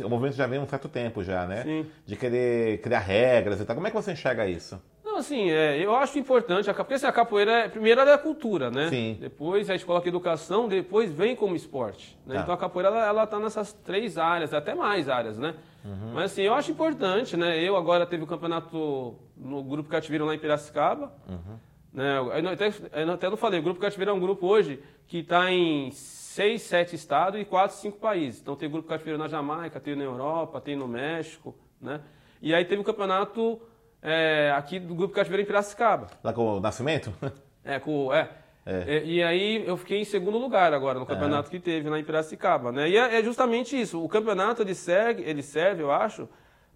o 0.04 0.10
movimento 0.10 0.36
já 0.36 0.48
vem 0.48 0.60
há 0.60 0.62
um 0.64 0.68
certo 0.68 0.90
tempo 0.90 1.24
já, 1.24 1.46
né? 1.46 1.64
Sim. 1.64 1.86
De 2.04 2.16
querer 2.16 2.80
criar 2.82 3.00
regras 3.00 3.60
e 3.60 3.66
tal. 3.66 3.76
Como 3.76 3.86
é 3.86 3.92
que 3.92 3.96
você 3.96 4.12
enxerga 4.12 4.48
isso? 4.48 4.82
Assim, 5.22 5.50
é, 5.52 5.78
eu 5.84 5.96
acho 5.96 6.18
importante, 6.20 6.70
a, 6.70 6.74
porque 6.74 6.96
assim, 6.96 7.06
a 7.06 7.12
capoeira, 7.12 7.52
é, 7.52 7.70
primeiro 7.70 8.02
ela 8.02 8.12
é 8.12 8.14
a 8.14 8.18
cultura, 8.18 8.70
né? 8.70 8.90
Sim. 8.90 9.18
Depois 9.20 9.70
a 9.70 9.74
gente 9.74 9.86
coloca 9.86 10.08
educação, 10.10 10.68
depois 10.68 11.12
vem 11.12 11.36
como 11.36 11.56
esporte. 11.56 12.18
né? 12.26 12.36
Tá. 12.36 12.42
Então 12.42 12.54
a 12.54 12.58
capoeira, 12.58 12.90
ela, 12.90 13.06
ela 13.06 13.28
tá 13.28 13.40
nessas 13.40 13.72
três 13.72 14.18
áreas, 14.18 14.54
até 14.54 14.74
mais 14.76 15.08
áreas, 15.08 15.38
né? 15.38 15.56
Uhum. 15.86 16.12
Mas 16.14 16.32
assim, 16.32 16.42
eu 16.42 16.54
acho 16.54 16.72
importante, 16.72 17.38
né? 17.38 17.60
Eu 17.64 17.76
agora 17.76 18.06
teve 18.06 18.24
o 18.24 18.28
campeonato 18.28 19.16
no 19.38 19.64
Grupo 19.64 19.90
Cativeiro 19.90 20.26
lá 20.26 20.36
em 20.36 20.40
Piracicaba, 20.40 21.12
Uhum. 21.30 21.58
né? 21.94 22.18
Eu 22.18 22.50
até, 22.50 22.74
eu 23.02 23.06
não- 23.08 23.14
até 23.14 23.30
não 23.30 23.38
falei, 23.38 23.60
o 23.60 23.64
Grupo 23.64 23.80
Cativeiro 23.80 24.12
é 24.12 24.14
um 24.14 24.20
grupo 24.20 24.46
hoje 24.48 24.82
que 25.08 25.20
está 25.20 25.52
em 25.52 25.92
seis, 25.92 26.62
sete 26.64 26.96
estados 26.96 27.40
e 27.40 27.46
quatro, 27.46 27.76
cinco 27.78 27.98
países. 28.00 28.42
Então 28.42 28.56
tem 28.56 28.70
Grupo 28.70 28.88
Cativeiro 28.88 29.20
na 29.20 29.28
Jamaica, 29.28 29.80
tem 29.80 29.96
na 29.96 30.04
Europa, 30.04 30.60
tem 30.62 30.76
no 30.76 30.88
México, 30.88 31.56
né? 31.80 32.02
E 32.42 32.56
aí 32.56 32.66
teve 32.66 32.82
o 32.82 32.84
campeonato 32.84 33.62
é, 34.02 34.54
aqui 34.56 34.80
do 34.80 34.96
Grupo 34.96 35.14
Cativeiro 35.14 35.44
em 35.44 35.46
Piracicaba. 35.46 36.08
Lá 36.24 36.34
com 36.34 36.58
o 36.58 36.60
Nascimento? 36.60 37.14
É, 37.64 37.80
com, 37.80 38.12
é. 38.12 38.28
É. 38.66 39.04
E, 39.04 39.18
e 39.18 39.24
aí 39.24 39.64
eu 39.68 39.78
fiquei 39.78 40.00
em 40.02 40.04
segundo 40.04 40.40
lugar 40.40 40.74
agora 40.74 40.98
no 40.98 41.06
campeonato 41.06 41.48
que 41.52 41.60
teve 41.60 41.88
lá 41.88 42.00
em 42.00 42.04
Piracicaba, 42.04 42.72
né? 42.72 42.90
E 42.90 42.98
é, 42.98 43.20
é 43.20 43.24
justamente 43.24 43.80
isso. 43.80 44.04
O 44.04 44.10
campeonato 44.10 44.64
ele 44.64 44.74
serve, 44.74 45.22
ele 45.22 45.44
serve, 45.44 45.84
eu 45.84 45.92
acho, 45.92 46.28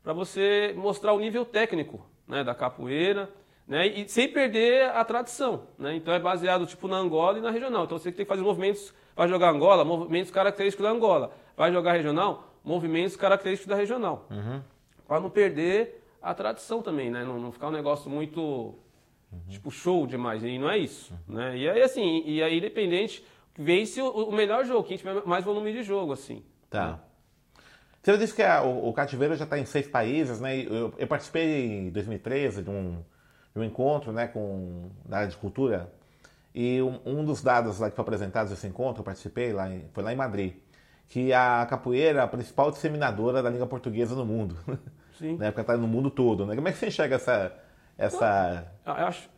para 0.04 0.14
você 0.14 0.76
mostrar 0.78 1.14
o 1.14 1.20
nível 1.20 1.44
técnico, 1.44 2.06
né, 2.28 2.44
da 2.44 2.54
capoeira, 2.54 3.32
né? 3.68 3.88
E 3.88 4.08
sem 4.08 4.28
perder 4.28 4.92
a 4.92 5.04
tradição, 5.04 5.64
né? 5.80 5.96
Então 5.96 6.14
é 6.14 6.20
baseado 6.20 6.68
tipo 6.68 6.88
na 6.88 6.98
Angola 6.98 7.40
e 7.40 7.42
na 7.42 7.50
regional. 7.50 7.86
Então 7.86 7.98
você 7.98 8.12
tem 8.12 8.26
que 8.26 8.30
fazer 8.30 8.44
movimentos 8.44 8.94
vai 9.16 9.28
jogar 9.28 9.50
Angola, 9.50 9.86
movimentos 9.86 10.30
característicos 10.30 10.86
da 10.86 10.92
Angola. 10.92 11.32
Vai 11.56 11.72
jogar 11.72 11.94
regional, 11.94 12.54
movimentos 12.64 13.16
característicos 13.16 13.70
da 13.70 13.76
regional. 13.76 14.28
Para 15.08 15.20
não 15.20 15.30
perder 15.30 16.05
a 16.32 16.34
tradição 16.34 16.82
também, 16.82 17.10
né? 17.12 17.24
Não, 17.24 17.40
não 17.40 17.52
ficar 17.52 17.68
um 17.68 17.72
negócio 17.72 18.10
muito 18.10 18.76
tipo 19.50 19.70
show 19.70 20.08
demais, 20.08 20.44
e 20.44 20.58
não 20.58 20.70
é 20.70 20.78
isso, 20.78 21.14
né? 21.28 21.58
E 21.58 21.70
aí 21.70 21.82
assim, 21.82 22.24
e 22.26 22.42
aí 22.42 22.58
independente 22.58 23.26
vence 23.58 24.02
o, 24.02 24.10
o 24.10 24.32
melhor 24.32 24.64
jogo, 24.66 24.88
quem 24.88 24.96
tiver 24.98 25.26
mais 25.26 25.44
volume 25.44 25.74
de 25.74 25.84
jogo 25.84 26.14
assim. 26.14 26.42
Tá. 26.70 27.00
Você 28.02 28.18
disse 28.18 28.34
que 28.36 28.44
a- 28.44 28.62
o, 28.64 28.90
o 28.90 28.94
cativeiro 28.94 29.36
já 29.36 29.44
está 29.46 29.58
em 29.60 29.66
seis 29.66 29.88
países, 29.88 30.40
né? 30.40 30.58
Eu, 30.62 30.94
eu 30.98 31.08
participei 31.08 31.66
em 31.88 31.90
2013 31.90 32.62
de 32.64 32.70
um, 32.70 33.04
de 33.54 33.60
um 33.60 33.64
encontro, 33.64 34.12
né, 34.14 34.28
com 34.28 34.90
na 35.08 35.18
área 35.18 35.30
de 35.30 35.38
cultura. 35.38 35.92
E 36.54 36.82
um, 36.82 37.00
um 37.06 37.26
dos 37.26 37.42
dados 37.42 37.80
lá 37.80 37.90
que 37.90 37.96
foi 37.96 38.04
apresentado 38.04 38.50
nesse 38.50 38.68
encontro, 38.68 39.02
eu 39.02 39.06
participei 39.06 39.52
lá, 39.52 39.70
em- 39.70 39.86
foi 39.92 40.04
lá 40.04 40.14
em 40.14 40.16
Madrid, 40.16 40.54
que 41.10 41.34
a 41.34 41.66
capoeira 41.70 42.20
é 42.20 42.24
a 42.24 42.28
principal 42.28 42.72
disseminadora 42.72 43.42
da 43.44 43.50
língua 43.50 43.68
portuguesa 43.68 44.16
no 44.16 44.26
mundo. 44.26 44.56
Sim. 45.18 45.38
Na 45.38 45.48
época 45.48 45.62
está 45.62 45.78
no 45.78 45.88
mundo 45.88 46.10
todo, 46.10 46.46
né? 46.46 46.56
Como 46.56 46.68
é 46.68 46.72
que 46.72 46.78
você 46.78 46.88
enxerga 46.88 47.16
essa, 47.16 47.54
essa 47.98 48.68
Ah, 48.86 49.02
Eu 49.02 49.08
acho 49.08 49.36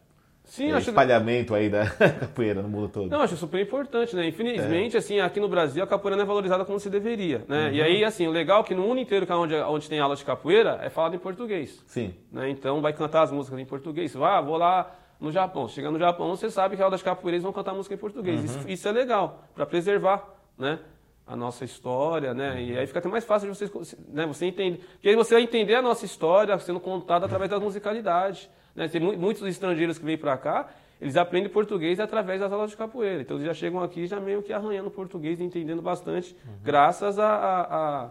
Sim, 0.47 0.67
é, 0.67 0.71
eu 0.71 0.77
acho 0.77 0.89
espalhamento 0.89 1.53
aí 1.53 1.69
da 1.69 1.89
capoeira 2.19 2.61
no 2.61 2.69
mundo 2.69 2.87
todo? 2.87 3.09
Não, 3.09 3.21
acho 3.21 3.35
super 3.35 3.59
importante, 3.59 4.15
né? 4.15 4.27
Infelizmente, 4.29 4.95
assim, 4.95 5.19
aqui 5.19 5.41
no 5.41 5.49
Brasil 5.49 5.83
a 5.83 5.87
capoeira 5.87 6.15
não 6.15 6.23
é 6.23 6.25
valorizada 6.25 6.63
como 6.63 6.79
se 6.79 6.89
deveria, 6.89 7.43
né? 7.49 7.73
E 7.73 7.81
aí, 7.81 8.03
assim, 8.05 8.27
o 8.27 8.31
legal 8.31 8.61
é 8.61 8.63
que 8.63 8.73
no 8.73 8.81
mundo 8.83 8.99
inteiro 8.99 9.25
que 9.25 9.31
é 9.31 9.35
onde, 9.35 9.53
onde 9.55 9.89
tem 9.89 9.99
aula 9.99 10.15
de 10.15 10.23
capoeira 10.23 10.79
é 10.81 10.89
falado 10.89 11.15
em 11.15 11.19
português. 11.19 11.83
Sim. 11.85 12.15
né? 12.31 12.49
Então 12.49 12.81
vai 12.81 12.93
cantar 12.93 13.23
as 13.23 13.31
músicas 13.31 13.59
em 13.59 13.65
português. 13.65 14.15
Ah, 14.15 14.39
vou 14.39 14.55
lá 14.55 14.95
no 15.19 15.31
Japão. 15.33 15.67
Chega 15.67 15.91
no 15.91 15.99
Japão, 15.99 16.29
você 16.29 16.49
sabe 16.49 16.77
que 16.77 16.81
a 16.81 16.85
aula 16.85 16.95
de 16.97 17.03
capoeira 17.03 17.35
eles 17.35 17.43
vão 17.43 17.51
cantar 17.51 17.73
música 17.73 17.95
em 17.95 17.97
português. 17.97 18.41
Isso, 18.43 18.69
isso 18.69 18.87
é 18.87 18.91
legal, 18.93 19.43
para 19.53 19.65
preservar, 19.65 20.23
né? 20.57 20.79
A 21.27 21.35
nossa 21.35 21.65
história, 21.65 22.33
né? 22.33 22.61
E 22.61 22.77
aí 22.77 22.87
fica 22.87 22.99
até 22.99 23.09
mais 23.09 23.25
fácil 23.25 23.51
de 23.51 23.57
você, 23.57 23.95
né? 24.09 24.25
você 24.25 24.45
entender. 24.45 24.77
Porque 24.93 25.09
aí 25.09 25.15
você 25.15 25.33
vai 25.33 25.43
entender 25.43 25.75
a 25.75 25.81
nossa 25.81 26.05
história 26.05 26.57
sendo 26.59 26.79
contada 26.79 27.25
através 27.25 27.49
da 27.51 27.59
musicalidade. 27.59 28.49
Né? 28.73 28.87
Tem 28.87 29.01
mu- 29.01 29.17
muitos 29.17 29.43
estrangeiros 29.45 29.97
que 29.97 30.05
vêm 30.05 30.17
para 30.17 30.37
cá, 30.37 30.69
eles 31.01 31.17
aprendem 31.17 31.49
português 31.49 31.99
através 31.99 32.39
das 32.39 32.51
aulas 32.51 32.71
de 32.71 32.77
capoeira. 32.77 33.21
Então 33.21 33.35
eles 33.37 33.45
já 33.45 33.53
chegam 33.53 33.83
aqui 33.83 34.07
já 34.07 34.19
meio 34.19 34.41
que 34.41 34.53
arranhando 34.53 34.89
português 34.89 35.39
e 35.39 35.43
entendendo 35.43 35.81
bastante, 35.81 36.35
graças 36.63 37.19
a, 37.19 37.27
a- 37.27 37.61
a- 38.05 38.09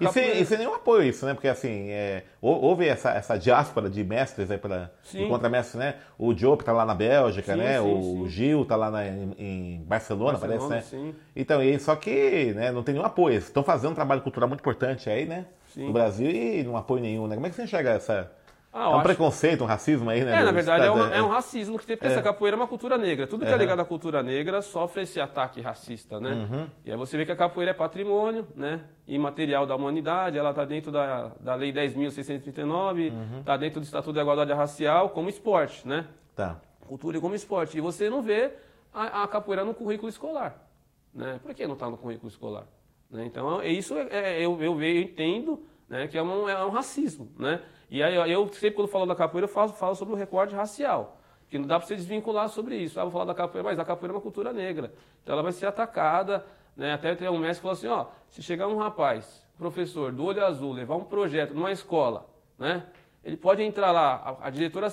E 0.00 0.08
sem, 0.12 0.40
e 0.40 0.46
sem, 0.46 0.58
nenhum 0.58 0.74
apoio 0.74 1.02
isso, 1.02 1.26
né? 1.26 1.34
Porque 1.34 1.48
assim, 1.48 1.88
é, 1.88 2.22
houve 2.40 2.86
essa, 2.86 3.10
essa 3.10 3.36
diáspora 3.36 3.90
de 3.90 4.04
mestres 4.04 4.50
aí 4.50 4.58
para 4.58 4.90
contramestres, 5.28 5.74
né? 5.74 5.96
O 6.16 6.32
Diop 6.32 6.62
tá 6.62 6.72
lá 6.72 6.84
na 6.84 6.94
Bélgica, 6.94 7.54
sim, 7.54 7.58
né? 7.58 7.80
Sim, 7.80 7.92
o 7.92 8.24
sim. 8.24 8.28
Gil 8.28 8.64
tá 8.64 8.76
lá 8.76 8.90
na, 8.90 9.04
em, 9.06 9.82
Barcelona, 9.84 10.38
Barcelona, 10.38 10.68
parece, 10.68 10.94
né? 10.94 11.12
Então, 11.34 11.60
e, 11.62 11.78
só 11.80 11.96
que 11.96 12.52
né, 12.54 12.70
não 12.70 12.84
tem 12.84 12.94
nenhum 12.94 13.06
apoio. 13.06 13.38
Estão 13.38 13.64
fazendo 13.64 13.90
um 13.90 13.94
trabalho 13.94 14.20
cultural 14.20 14.48
muito 14.48 14.60
importante 14.60 15.10
aí, 15.10 15.26
né? 15.26 15.46
No 15.76 15.92
Brasil 15.92 16.30
e 16.30 16.62
não 16.62 16.76
apoio 16.76 17.02
nenhum, 17.02 17.26
né? 17.26 17.34
Como 17.34 17.46
é 17.46 17.50
que 17.50 17.56
você 17.56 17.62
enxerga 17.62 17.90
essa, 17.90 18.30
ah, 18.72 18.84
é 18.84 18.88
um 18.88 18.94
acho... 18.94 19.02
preconceito, 19.02 19.64
um 19.64 19.66
racismo 19.66 20.08
aí, 20.10 20.22
né? 20.22 20.40
É, 20.40 20.44
na 20.44 20.52
verdade, 20.52 20.84
é, 20.84 20.90
uma, 20.90 21.12
é, 21.12 21.20
um 21.20 21.28
racismo 21.28 21.76
que 21.76 21.84
tem, 21.84 21.96
porque 21.96 22.06
é. 22.08 22.12
essa 22.12 22.22
capoeira 22.22 22.56
é 22.56 22.58
uma 22.58 22.68
cultura 22.68 22.96
negra. 22.96 23.26
Tudo 23.26 23.44
que 23.44 23.50
é 23.50 23.56
ligado 23.56 23.80
à 23.80 23.84
cultura 23.84 24.22
negra 24.22 24.62
sofre 24.62 25.02
esse 25.02 25.20
ataque 25.20 25.60
racista, 25.60 26.20
né? 26.20 26.30
Uhum. 26.30 26.66
E 26.84 26.92
aí 26.92 26.96
você 26.96 27.16
vê 27.16 27.26
que 27.26 27.32
a 27.32 27.36
capoeira 27.36 27.72
é 27.72 27.74
patrimônio, 27.74 28.46
né? 28.54 28.82
Imaterial 29.08 29.66
da 29.66 29.74
humanidade, 29.74 30.38
ela 30.38 30.50
está 30.50 30.64
dentro 30.64 30.92
da, 30.92 31.32
da 31.40 31.56
Lei 31.56 31.72
10.639, 31.72 32.46
está 32.46 33.16
uhum. 33.16 33.42
Tá 33.42 33.56
dentro 33.56 33.80
do 33.80 33.84
Estatuto 33.84 34.12
da 34.12 34.22
Igualdade 34.22 34.52
Racial 34.52 35.10
como 35.10 35.28
esporte, 35.28 35.86
né? 35.86 36.06
Tá. 36.36 36.60
Cultura 36.86 37.20
como 37.20 37.34
esporte. 37.34 37.76
E 37.76 37.80
você 37.80 38.08
não 38.08 38.22
vê 38.22 38.52
a, 38.94 39.24
a 39.24 39.28
capoeira 39.28 39.64
no 39.64 39.74
currículo 39.74 40.08
escolar, 40.08 40.64
né? 41.12 41.40
Por 41.42 41.52
que 41.54 41.66
não 41.66 41.74
está 41.74 41.90
no 41.90 41.96
currículo 41.96 42.28
escolar? 42.28 42.66
Né? 43.10 43.24
Então, 43.26 43.60
isso 43.64 43.94
é, 43.96 44.08
é 44.12 44.36
eu, 44.40 44.62
eu, 44.62 44.80
eu 44.80 45.00
entendo 45.00 45.60
né, 45.88 46.06
que 46.06 46.16
é 46.16 46.22
um, 46.22 46.48
é 46.48 46.64
um 46.64 46.70
racismo, 46.70 47.28
né? 47.36 47.60
E 47.90 48.02
aí 48.02 48.30
eu 48.30 48.46
sempre 48.52 48.72
quando 48.72 48.88
falo 48.88 49.04
da 49.04 49.14
capoeira 49.14 49.44
eu 49.44 49.52
falo, 49.52 49.72
falo 49.72 49.94
sobre 49.94 50.14
o 50.14 50.16
recorte 50.16 50.54
racial. 50.54 51.16
Que 51.48 51.58
não 51.58 51.66
dá 51.66 51.78
para 51.78 51.88
você 51.88 51.96
desvincular 51.96 52.48
sobre 52.48 52.76
isso. 52.76 53.00
Ah, 53.00 53.02
vou 53.02 53.10
falar 53.10 53.24
da 53.24 53.34
capoeira, 53.34 53.68
mas 53.68 53.78
a 53.78 53.84
capoeira 53.84 54.12
é 54.12 54.16
uma 54.16 54.22
cultura 54.22 54.52
negra. 54.52 54.92
Então 55.22 55.32
ela 55.32 55.42
vai 55.42 55.50
ser 55.50 55.66
atacada. 55.66 56.46
Né? 56.76 56.92
Até 56.92 57.14
tem 57.16 57.28
um 57.28 57.38
mestre 57.38 57.56
que 57.56 57.62
falou 57.62 57.72
assim, 57.72 57.88
ó, 57.88 58.06
se 58.30 58.42
chegar 58.42 58.68
um 58.68 58.76
rapaz, 58.76 59.44
professor 59.58 60.12
do 60.12 60.24
olho 60.24 60.44
azul, 60.44 60.72
levar 60.72 60.94
um 60.94 61.04
projeto 61.04 61.52
numa 61.52 61.72
escola, 61.72 62.26
né? 62.58 62.84
Ele 63.22 63.36
pode 63.36 63.62
entrar 63.62 63.90
lá, 63.90 64.38
a, 64.40 64.46
a 64.46 64.50
diretora 64.50 64.88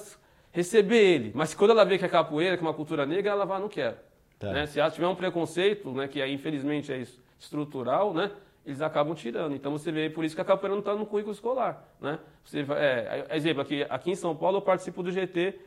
receber 0.51 0.97
ele, 0.97 1.31
mas 1.33 1.53
quando 1.53 1.71
ela 1.71 1.85
vê 1.85 1.97
que 1.97 2.03
é 2.03 2.09
capoeira, 2.09 2.57
que 2.57 2.63
é 2.63 2.67
uma 2.67 2.73
cultura 2.73 3.05
negra, 3.05 3.31
ela 3.31 3.45
vai, 3.45 3.61
não 3.61 3.69
quer. 3.69 4.03
Tá. 4.37 4.51
Né? 4.51 4.65
Se 4.65 4.79
ela 4.79 4.91
tiver 4.91 5.07
um 5.07 5.15
preconceito, 5.15 5.91
né, 5.91 6.07
que 6.07 6.21
aí, 6.21 6.33
infelizmente 6.33 6.91
é 6.91 7.01
estrutural, 7.39 8.13
né? 8.13 8.31
Eles 8.67 8.81
acabam 8.81 9.15
tirando. 9.15 9.55
Então 9.55 9.71
você 9.71 9.91
vê, 9.93 10.09
por 10.09 10.25
isso 10.25 10.35
que 10.35 10.41
a 10.41 10.45
capoeira 10.45 10.75
não 10.75 10.81
está 10.81 10.93
no 10.93 11.05
currículo 11.05 11.33
escolar. 11.33 11.87
Né? 12.01 12.19
Você, 12.43 12.65
é, 12.75 13.27
exemplo, 13.31 13.61
aqui, 13.61 13.85
aqui 13.89 14.11
em 14.11 14.15
São 14.15 14.35
Paulo 14.35 14.57
eu 14.57 14.61
participo 14.61 15.01
do 15.01 15.09
GT, 15.09 15.57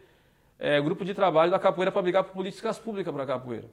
é, 0.59 0.79
grupo 0.83 1.03
de 1.03 1.15
trabalho 1.15 1.51
da 1.51 1.59
capoeira 1.59 1.91
para 1.91 2.03
brigar 2.03 2.25
por 2.25 2.35
políticas 2.35 2.79
públicas 2.79 3.11
para 3.13 3.23
a 3.23 3.27
capoeira. 3.27 3.71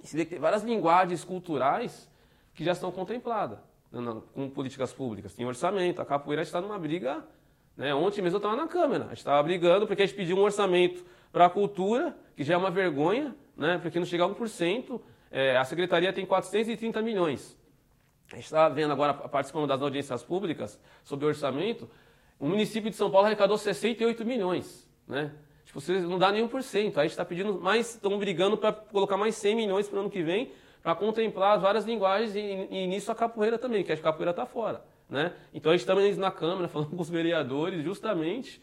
Você 0.00 0.16
vê 0.16 0.24
que 0.24 0.30
tem 0.30 0.38
várias 0.38 0.62
linguagens 0.62 1.24
culturais 1.24 2.08
que 2.54 2.62
já 2.62 2.70
estão 2.70 2.92
contempladas 2.92 3.58
né, 3.90 4.22
com 4.32 4.48
políticas 4.48 4.92
públicas. 4.92 5.34
Tem 5.34 5.44
orçamento, 5.44 6.00
a 6.00 6.04
capoeira 6.04 6.42
está 6.42 6.60
numa 6.60 6.78
briga. 6.78 7.24
Né? 7.76 7.92
Ontem 7.92 8.22
mesmo 8.22 8.36
eu 8.36 8.38
estava 8.38 8.54
na 8.54 8.68
Câmara, 8.68 9.06
a 9.06 9.08
gente 9.08 9.18
estava 9.18 9.42
brigando 9.42 9.88
porque 9.88 10.04
a 10.04 10.06
gente 10.06 10.16
pediu 10.16 10.36
um 10.36 10.42
orçamento 10.42 11.04
para 11.32 11.46
a 11.46 11.50
cultura, 11.50 12.16
que 12.36 12.44
já 12.44 12.54
é 12.54 12.56
uma 12.56 12.70
vergonha, 12.70 13.34
né? 13.56 13.76
porque 13.78 13.98
não 13.98 14.06
chega 14.06 14.24
a 14.24 14.28
1%. 14.28 15.00
É, 15.32 15.56
a 15.56 15.64
secretaria 15.64 16.12
tem 16.12 16.24
430 16.24 17.02
milhões. 17.02 17.56
A 18.32 18.36
gente 18.36 18.44
está 18.44 18.68
vendo 18.68 18.92
agora, 18.92 19.14
participando 19.14 19.68
das 19.68 19.80
audiências 19.80 20.22
públicas 20.22 20.80
sobre 21.04 21.26
orçamento, 21.26 21.88
o 22.38 22.46
município 22.46 22.90
de 22.90 22.96
São 22.96 23.10
Paulo 23.10 23.26
arrecadou 23.26 23.56
68 23.56 24.24
milhões, 24.24 24.88
né? 25.06 25.32
Tipo, 25.64 25.80
vocês 25.80 26.02
não 26.04 26.18
dá 26.18 26.30
nenhum 26.30 26.48
por 26.48 26.62
cento. 26.62 26.98
Aí 26.98 27.02
a 27.02 27.04
gente 27.04 27.12
está 27.12 27.24
pedindo 27.24 27.60
mais, 27.60 27.94
estão 27.94 28.18
brigando 28.18 28.56
para 28.56 28.72
colocar 28.72 29.16
mais 29.16 29.34
100 29.36 29.56
milhões 29.56 29.88
para 29.88 29.96
o 29.96 30.00
ano 30.00 30.10
que 30.10 30.22
vem, 30.22 30.52
para 30.82 30.94
contemplar 30.94 31.58
várias 31.58 31.84
linguagens 31.84 32.34
e, 32.36 32.68
e, 32.70 32.86
nisso 32.86 33.10
a 33.10 33.14
capoeira 33.14 33.58
também, 33.58 33.82
que 33.82 33.92
a 33.92 33.96
capoeira 33.96 34.30
está 34.30 34.46
fora, 34.46 34.84
né? 35.08 35.32
Então 35.52 35.72
a 35.72 35.76
gente 35.76 35.86
também 35.86 36.14
na 36.14 36.30
Câmara 36.30 36.66
falando 36.68 36.90
com 36.90 37.00
os 37.00 37.08
vereadores 37.08 37.82
justamente 37.82 38.62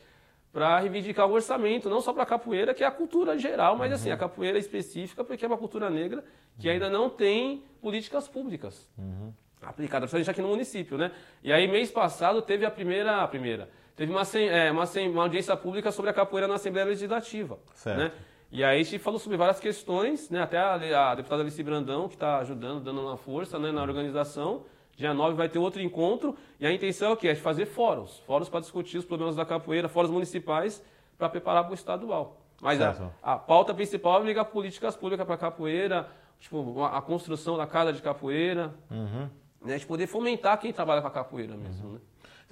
para 0.51 0.79
reivindicar 0.79 1.27
o 1.27 1.33
orçamento, 1.33 1.89
não 1.89 1.99
só 1.99 2.13
para 2.13 2.23
a 2.23 2.27
capoeira, 2.27 2.73
que 2.73 2.83
é 2.83 2.87
a 2.87 2.91
cultura 2.91 3.37
geral, 3.37 3.75
mas 3.75 3.89
uhum. 3.89 3.95
assim, 3.95 4.11
a 4.11 4.17
capoeira 4.17 4.57
específica, 4.57 5.23
porque 5.23 5.43
é 5.43 5.47
uma 5.47 5.57
cultura 5.57 5.89
negra 5.89 6.23
que 6.59 6.69
ainda 6.69 6.89
não 6.89 7.09
tem 7.09 7.63
políticas 7.81 8.27
públicas. 8.27 8.87
Uhum 8.97 9.33
aplicada, 9.65 10.01
principalmente 10.01 10.29
aqui 10.29 10.41
no 10.41 10.47
município, 10.47 10.97
né? 10.97 11.11
E 11.43 11.51
aí, 11.51 11.67
mês 11.67 11.91
passado, 11.91 12.41
teve 12.41 12.65
a 12.65 12.71
primeira, 12.71 13.21
a 13.21 13.27
primeira, 13.27 13.69
teve 13.95 14.11
uma, 14.11 14.23
é, 14.37 14.71
uma, 14.71 14.85
uma 14.85 15.23
audiência 15.23 15.55
pública 15.55 15.91
sobre 15.91 16.11
a 16.11 16.13
capoeira 16.13 16.47
na 16.47 16.55
Assembleia 16.55 16.87
Legislativa, 16.87 17.57
certo. 17.73 17.97
né? 17.97 18.11
E 18.51 18.63
aí 18.63 18.81
a 18.81 18.83
gente 18.83 18.99
falou 18.99 19.19
sobre 19.19 19.35
várias 19.35 19.59
questões, 19.59 20.29
né? 20.29 20.43
Até 20.43 20.59
a, 20.59 21.11
a 21.11 21.15
deputada 21.15 21.41
Alice 21.41 21.63
Brandão, 21.63 22.07
que 22.07 22.13
está 22.13 22.37
ajudando, 22.37 22.83
dando 22.83 23.01
uma 23.01 23.17
força 23.17 23.57
né, 23.57 23.71
na 23.71 23.81
organização. 23.81 24.63
Dia 24.95 25.11
9 25.11 25.35
vai 25.35 25.49
ter 25.49 25.57
outro 25.57 25.81
encontro 25.81 26.37
e 26.59 26.67
a 26.67 26.71
intenção 26.71 27.09
é 27.09 27.13
o 27.13 27.17
quê? 27.17 27.29
É 27.29 27.35
fazer 27.35 27.65
fóruns, 27.65 28.19
fóruns 28.27 28.49
para 28.49 28.59
discutir 28.59 28.99
os 28.99 29.05
problemas 29.05 29.35
da 29.35 29.43
capoeira, 29.43 29.89
fóruns 29.89 30.11
municipais, 30.11 30.83
para 31.17 31.27
preparar 31.29 31.63
para 31.63 31.71
o 31.71 31.73
estadual. 31.73 32.41
Mas 32.61 32.79
a, 32.79 33.09
a, 33.23 33.37
pauta 33.37 33.73
principal 33.73 34.21
é 34.21 34.25
ligar 34.25 34.45
políticas 34.45 34.95
públicas 34.95 35.25
para 35.25 35.33
a 35.33 35.37
capoeira, 35.39 36.07
tipo, 36.39 36.79
a, 36.83 36.99
a, 36.99 37.01
construção 37.01 37.57
da 37.57 37.65
casa 37.65 37.91
de 37.91 38.03
capoeira. 38.03 38.71
Uhum 38.91 39.29
né, 39.63 39.77
de 39.77 39.85
poder 39.85 40.07
fomentar 40.07 40.59
quem 40.59 40.73
trabalha 40.73 41.01
com 41.01 41.07
a 41.07 41.11
capoeira 41.11 41.55
mesmo. 41.55 41.87
Uhum. 41.87 41.93
Né? 41.93 41.99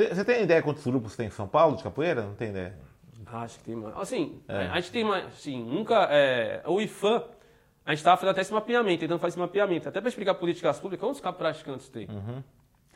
Você 0.09 0.25
tem 0.25 0.43
ideia 0.43 0.61
quantos 0.61 0.85
grupos 0.85 1.15
tem 1.15 1.27
em 1.27 1.31
São 1.31 1.47
Paulo 1.47 1.75
de 1.77 1.83
capoeira? 1.83 2.23
Não 2.23 2.33
tem 2.33 2.49
ideia? 2.49 2.77
Acho 3.25 3.59
que 3.59 3.65
tem 3.65 3.75
mais. 3.75 3.95
Assim, 3.97 4.41
é. 4.47 4.67
a 4.67 4.79
gente 4.79 4.91
tem 4.91 5.03
mais. 5.03 5.25
Assim, 5.27 5.63
nunca. 5.63 6.07
É, 6.09 6.61
o 6.65 6.81
IFAM, 6.81 7.23
a 7.85 7.91
gente 7.91 7.99
estava 7.99 8.17
fazendo 8.17 8.31
até 8.31 8.41
esse 8.41 8.53
mapeamento, 8.53 8.99
tentando 9.01 9.19
fazer 9.19 9.33
esse 9.33 9.39
mapeamento. 9.39 9.87
Até 9.87 9.99
para 9.99 10.09
explicar 10.09 10.33
políticas 10.35 10.79
públicas, 10.79 11.19
quantos 11.19 11.37
praticantes 11.37 11.87
tem? 11.89 12.07
Uhum. 12.09 12.43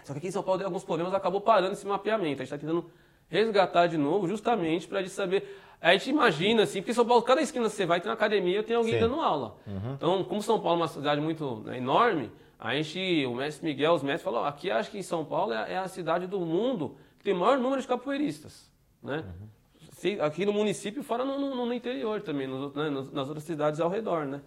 Só 0.04 0.14
que 0.14 0.20
aqui 0.20 0.28
em 0.28 0.32
São 0.32 0.44
Paulo 0.44 0.60
tem 0.60 0.66
alguns 0.66 0.84
problemas, 0.84 1.14
acabou 1.14 1.42
parando 1.42 1.74
esse 1.74 1.86
mapeamento. 1.86 2.42
A 2.42 2.46
gente 2.46 2.54
está 2.54 2.58
tentando 2.58 2.90
resgatar 3.28 3.88
de 3.88 3.98
novo, 3.98 4.28
justamente 4.28 4.88
para 4.88 5.00
a 5.00 5.02
gente 5.02 5.14
saber. 5.14 5.62
A 5.82 5.94
gente 5.94 6.10
imagina, 6.10 6.64
assim, 6.64 6.82
porque 6.82 6.94
São 6.94 7.06
Paulo, 7.06 7.22
cada 7.22 7.42
esquina 7.42 7.66
que 7.66 7.76
você 7.76 7.86
vai, 7.86 8.00
tem 8.00 8.10
uma 8.10 8.16
academia, 8.16 8.64
tem 8.64 8.76
alguém 8.76 8.94
Sim. 8.94 9.00
dando 9.00 9.20
aula. 9.20 9.58
Uhum. 9.68 9.94
Então, 9.94 10.24
como 10.24 10.42
São 10.42 10.60
Paulo 10.60 10.80
é 10.80 10.82
uma 10.84 10.88
cidade 10.88 11.22
muito 11.22 11.62
né, 11.66 11.78
enorme, 11.78 12.32
a 12.60 12.74
gente, 12.76 13.26
o 13.26 13.36
mestre 13.36 13.66
Miguel, 13.66 13.94
os 13.94 14.04
mestres 14.04 14.24
falou, 14.24 14.46
aqui 14.46 14.72
acho 14.72 14.90
que 14.90 14.98
em 14.98 15.04
São 15.04 15.26
Paulo 15.26 15.54
é, 15.54 15.74
é, 15.74 15.78
a 15.78 15.88
cidade 15.88 16.28
do 16.28 16.40
mundo 16.40 16.98
que 17.18 17.24
tem 17.24 17.34
o 17.34 17.38
maior 17.38 17.58
número 17.58 17.82
de 17.82 17.88
capoeiristas, 17.88 18.72
né? 19.02 19.24
Uhum. 19.42 20.22
Aqui 20.22 20.46
no 20.46 20.54
município, 20.54 21.02
fora 21.02 21.26
no, 21.26 21.40
no, 21.40 21.66
no 21.66 21.74
interior 21.74 22.22
também, 22.22 22.48
no, 22.48 22.70
né, 22.70 22.90
nas 23.12 23.28
outras 23.28 23.44
cidades 23.44 23.80
ao 23.80 23.90
redor, 23.90 24.26
né? 24.26 24.42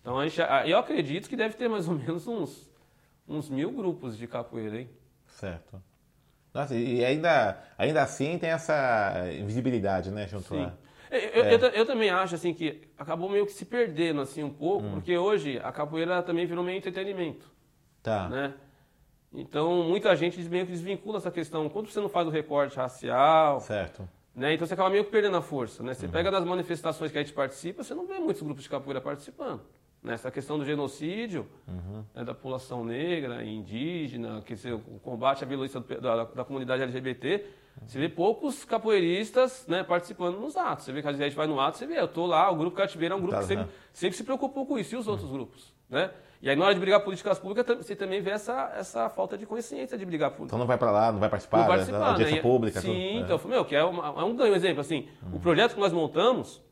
Então 0.00 0.18
a 0.18 0.26
gente, 0.26 0.40
eu 0.66 0.78
acredito 0.78 1.28
que 1.28 1.36
deve 1.36 1.54
ter 1.54 1.68
mais 1.68 1.88
ou 1.88 1.94
menos 1.94 2.26
uns, 2.26 2.70
uns 3.28 3.50
mil 3.50 3.70
grupos 3.72 4.16
de 4.16 4.26
capoeira, 4.26 4.80
hein? 4.80 4.88
Certo. 5.26 5.82
Nossa, 6.54 6.74
e 6.74 7.04
ainda, 7.04 7.62
ainda 7.76 8.02
assim 8.02 8.38
tem 8.38 8.50
essa 8.50 9.26
invisibilidade, 9.38 10.10
né, 10.10 10.26
junto 10.26 10.48
Sim. 10.48 10.70
Eu, 11.10 11.44
é. 11.44 11.54
eu, 11.54 11.58
eu, 11.58 11.86
também 11.86 12.08
acho 12.08 12.36
assim 12.36 12.54
que 12.54 12.82
acabou 12.96 13.28
meio 13.28 13.44
que 13.44 13.52
se 13.52 13.64
perdendo 13.64 14.20
assim 14.20 14.44
um 14.44 14.50
pouco, 14.50 14.86
hum. 14.86 14.92
porque 14.92 15.16
hoje 15.16 15.60
a 15.62 15.72
capoeira 15.72 16.22
também 16.22 16.46
virou 16.46 16.62
meio 16.62 16.78
entretenimento. 16.78 17.50
Tá. 18.02 18.28
Né? 18.28 18.54
Então 19.32 19.82
muita 19.82 20.14
gente 20.14 20.40
meio 20.42 20.66
que 20.66 20.72
desvincula 20.72 21.18
essa 21.18 21.30
questão. 21.30 21.68
Quando 21.68 21.88
você 21.88 22.00
não 22.00 22.08
faz 22.08 22.28
o 22.28 22.30
recorte 22.30 22.76
racial. 22.76 23.60
Certo. 23.60 24.08
Né? 24.34 24.54
Então 24.54 24.66
você 24.66 24.74
acaba 24.74 24.88
meio 24.88 25.04
que 25.04 25.10
perdendo 25.10 25.36
a 25.36 25.42
força. 25.42 25.82
Né? 25.82 25.94
Você 25.94 26.06
uhum. 26.06 26.12
pega 26.12 26.30
das 26.30 26.44
manifestações 26.44 27.10
que 27.10 27.18
a 27.18 27.22
gente 27.22 27.34
participa, 27.34 27.82
você 27.82 27.94
não 27.94 28.06
vê 28.06 28.18
muitos 28.18 28.42
grupos 28.42 28.62
de 28.62 28.70
capoeira 28.70 29.00
participando. 29.00 29.62
Né? 30.02 30.16
questão 30.32 30.58
do 30.58 30.64
genocídio 30.64 31.46
uhum. 31.68 32.02
né, 32.14 32.24
da 32.24 32.32
população 32.32 32.82
negra, 32.82 33.44
indígena, 33.44 34.40
que 34.40 34.54
o 34.72 34.98
combate 35.00 35.44
à 35.44 35.46
violência 35.46 35.78
da, 35.78 36.24
da 36.24 36.44
comunidade 36.44 36.82
LGBT, 36.82 37.44
você 37.86 37.98
vê 37.98 38.08
poucos 38.08 38.64
capoeiristas 38.64 39.66
né, 39.66 39.82
participando 39.82 40.38
nos 40.38 40.56
atos. 40.56 40.84
Você 40.84 40.92
vê 40.92 41.02
que 41.02 41.08
a 41.08 41.12
gente 41.12 41.34
vai 41.34 41.46
no 41.46 41.58
ato, 41.58 41.78
você 41.78 41.86
vê, 41.86 41.98
eu 41.98 42.04
estou 42.04 42.26
lá, 42.26 42.50
o 42.50 42.56
grupo 42.56 42.76
Cativeiro 42.76 43.14
é 43.14 43.16
um 43.16 43.20
grupo 43.20 43.34
tá, 43.34 43.40
que 43.40 43.46
sempre, 43.46 43.66
sempre, 43.92 44.16
se 44.16 44.24
preocupou 44.24 44.66
com 44.66 44.78
isso, 44.78 44.94
e 44.94 44.98
os 44.98 45.08
outros 45.08 45.28
uhum. 45.28 45.34
grupos. 45.34 45.72
Né? 45.88 46.10
E 46.42 46.48
aí, 46.48 46.56
na 46.56 46.64
hora 46.64 46.74
de 46.74 46.80
brigar 46.80 47.00
políticas 47.00 47.38
públicas, 47.38 47.76
você 47.76 47.94
também 47.94 48.22
vê 48.22 48.30
essa, 48.30 48.72
essa 48.74 49.10
falta 49.10 49.36
de 49.36 49.44
consciência 49.44 49.98
de 49.98 50.06
brigar 50.06 50.30
política. 50.30 50.46
Então 50.46 50.58
não 50.58 50.66
vai 50.66 50.78
para 50.78 50.90
lá, 50.90 51.12
não 51.12 51.18
vai 51.18 51.28
participar, 51.28 51.58
não 51.58 51.66
participar 51.66 51.98
da 51.98 52.06
audiência 52.12 52.36
né? 52.36 52.42
pública. 52.42 52.80
Sim, 52.80 52.86
tudo. 52.86 52.96
É. 52.96 53.12
então, 53.18 53.40
meu, 53.44 53.64
que 53.64 53.76
é, 53.76 53.84
uma, 53.84 54.06
é 54.06 54.24
um 54.24 54.34
ganho. 54.34 54.54
Exemplo, 54.54 54.80
assim, 54.80 55.08
hum. 55.22 55.36
o 55.36 55.40
projeto 55.40 55.74
que 55.74 55.80
nós 55.80 55.92
montamos 55.92 56.62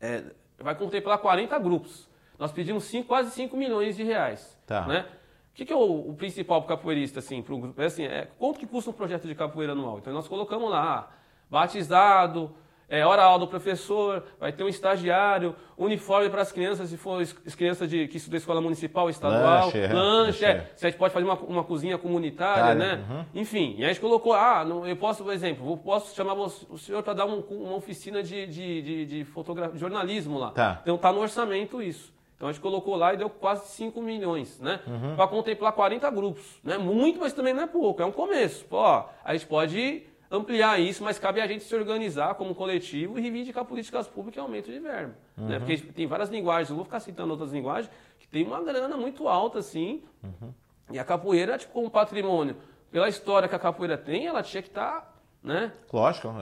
é, 0.00 0.24
vai 0.58 0.74
contemplar 0.74 1.18
40 1.18 1.58
grupos. 1.58 2.08
Nós 2.38 2.52
pedimos 2.52 2.84
cinco, 2.84 3.08
quase 3.08 3.30
5 3.30 3.56
milhões 3.56 3.96
de 3.96 4.02
reais. 4.02 4.58
Tá. 4.66 4.86
Né? 4.86 5.06
O 5.52 5.54
que, 5.54 5.66
que 5.66 5.72
é 5.72 5.76
o, 5.76 6.10
o 6.10 6.14
principal 6.14 6.62
para 6.62 6.74
o 6.74 6.76
capoeirista? 6.76 7.18
Assim, 7.18 7.42
pro, 7.42 7.74
é 7.76 7.84
assim, 7.84 8.04
é, 8.04 8.28
quanto 8.38 8.58
que 8.58 8.66
custa 8.66 8.90
um 8.90 8.94
projeto 8.94 9.28
de 9.28 9.34
capoeira 9.34 9.72
anual? 9.72 9.98
Então 9.98 10.12
nós 10.12 10.26
colocamos 10.26 10.70
lá, 10.70 11.10
batizado, 11.50 12.54
é, 12.92 13.06
hora 13.06 13.22
aula 13.22 13.38
do 13.38 13.46
professor, 13.46 14.22
vai 14.38 14.52
ter 14.52 14.62
um 14.64 14.68
estagiário, 14.68 15.56
uniforme 15.78 16.28
para 16.28 16.42
as 16.42 16.52
crianças, 16.52 16.90
se 16.90 16.98
for 16.98 17.22
criança 17.56 17.86
de, 17.86 18.06
que 18.06 18.18
estuda 18.18 18.36
escola 18.36 18.60
municipal, 18.60 19.08
estadual, 19.08 19.64
lanche, 19.64 19.78
é, 19.78 19.92
lanche 19.92 20.44
é. 20.44 20.70
Se 20.76 20.86
a 20.86 20.90
gente 20.90 20.98
pode 20.98 21.14
fazer 21.14 21.24
uma, 21.24 21.34
uma 21.36 21.64
cozinha 21.64 21.96
comunitária, 21.96 22.64
tá, 22.64 22.74
né? 22.74 23.04
Uhum. 23.08 23.24
Enfim, 23.40 23.76
e 23.78 23.84
a 23.86 23.88
gente 23.88 23.98
colocou, 23.98 24.34
ah, 24.34 24.62
não, 24.62 24.86
eu 24.86 24.94
posso, 24.94 25.24
por 25.24 25.32
exemplo, 25.32 25.70
eu 25.70 25.76
posso 25.78 26.14
chamar 26.14 26.34
o 26.34 26.76
senhor 26.76 27.02
para 27.02 27.14
dar 27.14 27.24
um, 27.24 27.40
uma 27.40 27.76
oficina 27.76 28.22
de, 28.22 28.46
de, 28.46 28.82
de, 28.82 29.06
de, 29.06 29.24
de 29.24 29.78
jornalismo 29.78 30.38
lá. 30.38 30.50
Tá. 30.50 30.80
Então 30.82 30.98
tá 30.98 31.10
no 31.10 31.20
orçamento 31.20 31.80
isso. 31.80 32.11
Então 32.42 32.48
a 32.48 32.52
gente 32.52 32.60
colocou 32.60 32.96
lá 32.96 33.14
e 33.14 33.16
deu 33.16 33.30
quase 33.30 33.68
5 33.68 34.02
milhões, 34.02 34.58
né? 34.58 34.80
Uhum. 34.84 35.14
Para 35.14 35.28
contemplar 35.28 35.72
40 35.74 36.10
grupos. 36.10 36.58
Não 36.64 36.74
é 36.74 36.78
muito, 36.78 37.20
mas 37.20 37.32
também 37.32 37.54
não 37.54 37.62
é 37.62 37.68
pouco, 37.68 38.02
é 38.02 38.04
um 38.04 38.10
começo. 38.10 38.64
Pô, 38.64 38.78
ó, 38.78 39.08
a 39.24 39.32
gente 39.32 39.46
pode 39.46 40.02
ampliar 40.28 40.80
isso, 40.80 41.04
mas 41.04 41.20
cabe 41.20 41.40
a 41.40 41.46
gente 41.46 41.62
se 41.62 41.72
organizar 41.72 42.34
como 42.34 42.52
coletivo 42.52 43.16
e 43.16 43.22
reivindicar 43.22 43.64
políticas 43.64 44.08
públicas 44.08 44.38
e 44.38 44.40
aumento 44.40 44.72
de 44.72 44.80
verba. 44.80 45.14
Né? 45.36 45.44
Uhum. 45.44 45.48
Né? 45.50 45.58
Porque 45.60 45.76
tem 45.76 46.04
várias 46.08 46.30
linguagens, 46.30 46.68
eu 46.68 46.74
vou 46.74 46.84
ficar 46.84 46.98
citando 46.98 47.30
outras 47.30 47.52
linguagens, 47.52 47.88
que 48.18 48.26
tem 48.26 48.44
uma 48.44 48.60
grana 48.60 48.96
muito 48.96 49.28
alta, 49.28 49.60
assim. 49.60 50.02
Uhum. 50.24 50.52
E 50.90 50.98
a 50.98 51.04
capoeira, 51.04 51.56
tipo, 51.56 51.72
como 51.72 51.88
patrimônio, 51.88 52.56
pela 52.90 53.08
história 53.08 53.48
que 53.48 53.54
a 53.54 53.58
capoeira 53.60 53.96
tem, 53.96 54.26
ela 54.26 54.42
tinha 54.42 54.64
que 54.64 54.68
estar. 54.68 55.00
Tá, 55.00 55.12
né? 55.44 55.72
Lógico, 55.92 56.26
é. 56.26 56.32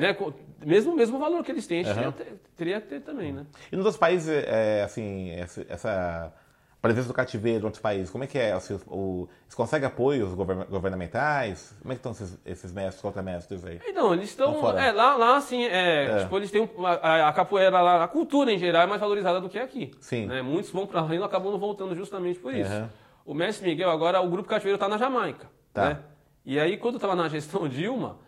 né? 0.00 0.16
Mesmo, 0.64 0.94
mesmo 0.94 1.18
valor 1.18 1.44
que 1.44 1.52
eles 1.52 1.66
têm, 1.66 1.84
uhum. 1.84 2.12
teria 2.56 2.80
que 2.80 2.88
ter 2.88 3.00
também, 3.00 3.32
né? 3.32 3.46
E 3.70 3.76
nos 3.76 3.84
outros 3.84 4.00
países, 4.00 4.28
é, 4.28 4.82
assim, 4.82 5.30
essa 5.68 6.32
presença 6.80 7.08
do 7.08 7.14
cativeiro 7.14 7.60
em 7.60 7.64
outros 7.64 7.82
países, 7.82 8.10
como 8.10 8.24
é 8.24 8.26
que 8.26 8.38
é? 8.38 8.52
Assim, 8.52 8.78
o, 8.86 9.28
eles 9.44 9.54
conseguem 9.54 9.86
apoios 9.86 10.32
governamentais? 10.34 11.74
Como 11.80 11.92
é 11.92 11.96
que 11.96 11.98
estão 11.98 12.12
esses, 12.12 12.38
esses 12.46 12.72
mestres, 12.72 13.02
contramestres 13.02 13.64
aí? 13.64 13.80
Então, 13.86 14.12
eles 14.14 14.30
estão. 14.30 14.78
É, 14.78 14.92
lá, 14.92 15.16
lá, 15.16 15.36
assim, 15.36 15.64
é, 15.64 16.04
é. 16.04 16.18
Tipo, 16.22 16.36
eles 16.36 16.50
têm. 16.50 16.68
A, 17.02 17.28
a, 17.28 17.32
capoeira 17.32 17.80
lá, 17.80 18.04
a 18.04 18.08
cultura 18.08 18.52
em 18.52 18.58
geral 18.58 18.82
é 18.82 18.86
mais 18.86 19.00
valorizada 19.00 19.40
do 19.40 19.48
que 19.48 19.58
aqui. 19.58 19.90
Sim. 20.00 20.26
Né? 20.26 20.40
Muitos 20.40 20.70
vão 20.70 20.86
para 20.86 21.02
lá 21.02 21.14
e 21.14 21.22
acabam 21.22 21.50
não 21.50 21.58
voltando 21.58 21.94
justamente 21.94 22.38
por 22.38 22.54
isso. 22.54 22.72
Uhum. 22.72 22.88
O 23.26 23.34
mestre 23.34 23.68
Miguel, 23.68 23.90
agora, 23.90 24.20
o 24.20 24.30
grupo 24.30 24.48
cativeiro 24.48 24.76
está 24.76 24.88
na 24.88 24.96
Jamaica. 24.96 25.50
Tá. 25.72 25.90
Né? 25.90 25.98
E 26.46 26.58
aí, 26.58 26.76
quando 26.76 26.94
estava 26.94 27.14
na 27.14 27.28
gestão 27.28 27.66
Dilma, 27.68 28.18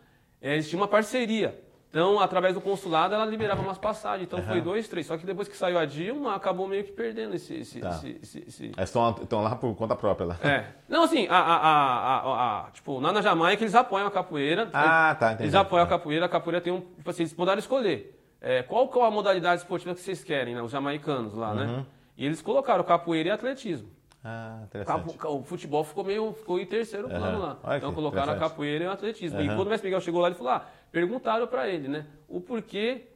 eles 0.42 0.68
tinham 0.68 0.82
uma 0.82 0.88
parceria. 0.88 1.58
Então, 1.90 2.20
através 2.20 2.54
do 2.54 2.60
consulado, 2.60 3.12
ela 3.14 3.24
liberava 3.24 3.60
umas 3.60 3.76
passagens. 3.76 4.22
Então, 4.22 4.38
uhum. 4.38 4.44
foi 4.44 4.60
dois, 4.60 4.86
três. 4.86 5.06
Só 5.06 5.18
que 5.18 5.26
depois 5.26 5.48
que 5.48 5.56
saiu 5.56 5.76
a 5.76 5.84
Dilma, 5.84 6.36
acabou 6.36 6.68
meio 6.68 6.84
que 6.84 6.92
perdendo 6.92 7.34
esse... 7.34 7.52
esse, 7.52 7.80
tá. 7.80 7.90
esse, 7.90 8.18
esse, 8.22 8.44
esse... 8.46 8.72
Estão, 8.78 9.42
lá 9.42 9.56
por 9.56 9.74
conta 9.74 9.96
própria. 9.96 10.28
Lá. 10.28 10.38
É. 10.40 10.66
Não, 10.88 11.02
assim, 11.02 11.26
a, 11.28 11.36
a, 11.36 11.56
a, 11.56 12.66
a, 12.66 12.70
tipo, 12.70 13.00
lá 13.00 13.12
na 13.12 13.20
Jamaica, 13.20 13.64
eles 13.64 13.74
apoiam 13.74 14.06
a 14.06 14.10
capoeira. 14.10 14.70
Ah, 14.72 15.16
tá, 15.18 15.32
entendi. 15.32 15.44
Eles 15.44 15.54
apoiam 15.56 15.84
a 15.84 15.88
capoeira. 15.88 16.26
A 16.26 16.28
capoeira 16.28 16.60
tem 16.60 16.72
um... 16.72 16.80
Tipo 16.80 17.10
assim, 17.10 17.22
eles 17.24 17.32
puderam 17.32 17.58
escolher. 17.58 18.16
É, 18.40 18.62
qual 18.62 18.88
é 18.94 19.06
a 19.08 19.10
modalidade 19.10 19.62
esportiva 19.62 19.92
que 19.92 20.00
vocês 20.00 20.22
querem, 20.22 20.54
né? 20.54 20.62
Os 20.62 20.70
jamaicanos 20.70 21.34
lá, 21.34 21.54
né? 21.54 21.64
uhum. 21.64 21.76
né? 21.78 21.86
E 22.16 22.24
eles 22.24 22.40
colocaram 22.40 22.84
capoeira 22.84 23.30
e 23.30 23.32
atletismo. 23.32 23.88
Ah, 24.22 24.60
interessante. 24.64 25.16
O 25.24 25.42
futebol 25.42 25.82
ficou 25.82 26.04
meio 26.04 26.32
ficou 26.34 26.60
em 26.60 26.66
terceiro 26.66 27.08
plano 27.08 27.38
uhum. 27.38 27.42
lá. 27.42 27.58
Olha 27.62 27.78
então 27.78 27.94
colocaram 27.94 28.34
a 28.34 28.36
capoeira 28.36 28.84
e 28.84 28.86
o 28.86 28.90
atletismo. 28.90 29.38
Uhum. 29.38 29.44
E 29.44 29.48
quando 29.48 29.66
o 29.66 29.70
Mestre 29.70 29.88
Miguel 29.88 30.00
chegou 30.02 30.20
lá, 30.20 30.28
ele 30.28 30.36
falou: 30.36 30.52
ah, 30.52 30.66
perguntaram 30.90 31.46
para 31.46 31.68
ele, 31.68 31.88
né? 31.88 32.06
O 32.28 32.40
porquê, 32.40 33.06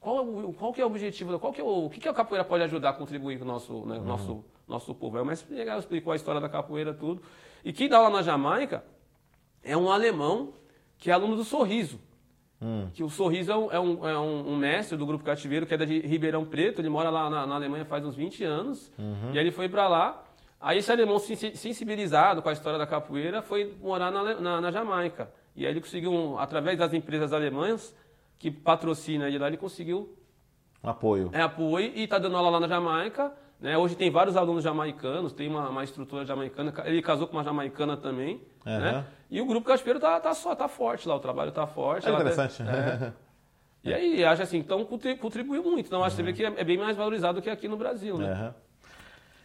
qual, 0.00 0.26
qual 0.54 0.72
que 0.72 0.80
é 0.80 0.84
o 0.84 0.88
objetivo, 0.88 1.38
qual 1.38 1.52
que 1.52 1.60
é 1.60 1.64
o, 1.64 1.86
o 1.86 1.90
que, 1.90 2.00
que 2.00 2.08
a 2.08 2.12
capoeira 2.12 2.44
pode 2.44 2.64
ajudar 2.64 2.90
a 2.90 2.92
contribuir 2.92 3.38
com 3.38 3.44
o 3.44 3.48
nosso, 3.48 3.86
né, 3.86 3.98
uhum. 3.98 4.04
nosso, 4.04 4.44
nosso 4.66 4.94
povo. 4.94 5.16
Aí 5.16 5.22
o 5.22 5.26
Mestre 5.26 5.54
explicou 5.78 6.12
a 6.12 6.16
história 6.16 6.40
da 6.40 6.48
capoeira, 6.48 6.92
tudo. 6.92 7.22
E 7.64 7.72
quem 7.72 7.88
dá 7.88 8.00
lá 8.00 8.10
na 8.10 8.22
Jamaica 8.22 8.84
é 9.62 9.76
um 9.76 9.90
alemão 9.90 10.54
que 10.98 11.10
é 11.10 11.12
aluno 11.12 11.36
do 11.36 11.44
Sorriso. 11.44 12.00
Hum. 12.60 12.88
Que 12.94 13.02
o 13.02 13.10
Sorriso 13.10 13.50
é 13.50 13.56
um, 13.56 13.72
é, 13.72 13.80
um, 13.80 14.08
é 14.08 14.18
um, 14.18 14.56
mestre 14.56 14.96
do 14.96 15.04
Grupo 15.04 15.24
Cativeiro, 15.24 15.66
que 15.66 15.74
é 15.74 15.76
de 15.76 16.00
Ribeirão 16.00 16.44
Preto. 16.44 16.80
Ele 16.80 16.88
mora 16.88 17.10
lá 17.10 17.28
na, 17.28 17.46
na 17.46 17.54
Alemanha 17.56 17.84
faz 17.84 18.04
uns 18.04 18.14
20 18.14 18.44
anos. 18.44 18.92
Uhum. 18.96 19.32
E 19.32 19.38
aí 19.38 19.44
ele 19.44 19.50
foi 19.50 19.68
para 19.68 19.88
lá 19.88 20.24
Aí 20.62 20.78
esse 20.78 20.92
alemão 20.92 21.18
sensibilizado 21.18 22.40
com 22.40 22.48
a 22.48 22.52
história 22.52 22.78
da 22.78 22.86
capoeira 22.86 23.42
foi 23.42 23.74
morar 23.82 24.12
na, 24.12 24.40
na, 24.40 24.60
na 24.60 24.70
Jamaica. 24.70 25.28
E 25.54 25.66
aí 25.66 25.72
ele 25.72 25.80
conseguiu, 25.80 26.38
através 26.38 26.78
das 26.78 26.92
empresas 26.92 27.32
alemãs 27.32 27.94
que 28.38 28.50
patrocina 28.50 29.28
ele 29.28 29.38
lá, 29.38 29.46
ele 29.48 29.56
conseguiu 29.56 30.16
apoio. 30.82 31.30
É 31.32 31.42
apoio 31.42 31.92
e 31.94 32.02
está 32.02 32.18
dando 32.18 32.36
aula 32.36 32.50
lá 32.50 32.60
na 32.60 32.68
Jamaica. 32.68 33.32
Né? 33.60 33.78
Hoje 33.78 33.94
tem 33.94 34.10
vários 34.10 34.36
alunos 34.36 34.64
jamaicanos, 34.64 35.32
tem 35.32 35.48
uma, 35.48 35.68
uma, 35.68 35.84
estrutura 35.84 36.24
jamaicana. 36.24 36.74
Ele 36.84 37.00
casou 37.00 37.28
com 37.28 37.36
uma 37.36 37.44
jamaicana 37.44 37.96
também. 37.96 38.42
Uhum. 38.66 38.78
Né? 38.80 39.04
E 39.30 39.40
o 39.40 39.46
grupo 39.46 39.68
Caspeiro 39.68 40.00
tá, 40.00 40.18
tá, 40.18 40.34
só, 40.34 40.54
tá 40.56 40.66
forte 40.66 41.08
lá, 41.08 41.14
o 41.14 41.20
trabalho 41.20 41.52
tá 41.52 41.66
forte. 41.66 42.08
É 42.08 42.12
interessante. 42.12 42.62
é. 42.66 43.12
E 43.84 43.94
aí, 43.94 44.24
acho 44.24 44.42
assim, 44.42 44.58
então 44.58 44.84
contribuiu 44.84 45.62
muito. 45.62 45.86
Então, 45.86 46.02
acho 46.02 46.16
uhum. 46.16 46.24
que 46.24 46.32
você 46.34 46.44
vê 46.44 46.50
que 46.50 46.56
é, 46.56 46.60
é, 46.60 46.64
bem 46.64 46.78
mais 46.78 46.96
valorizado 46.96 47.40
do 47.40 47.42
que 47.42 47.50
aqui 47.50 47.68
no 47.68 47.76
Brasil, 47.76 48.18
né? 48.18 48.32
Uhum. 48.32 48.54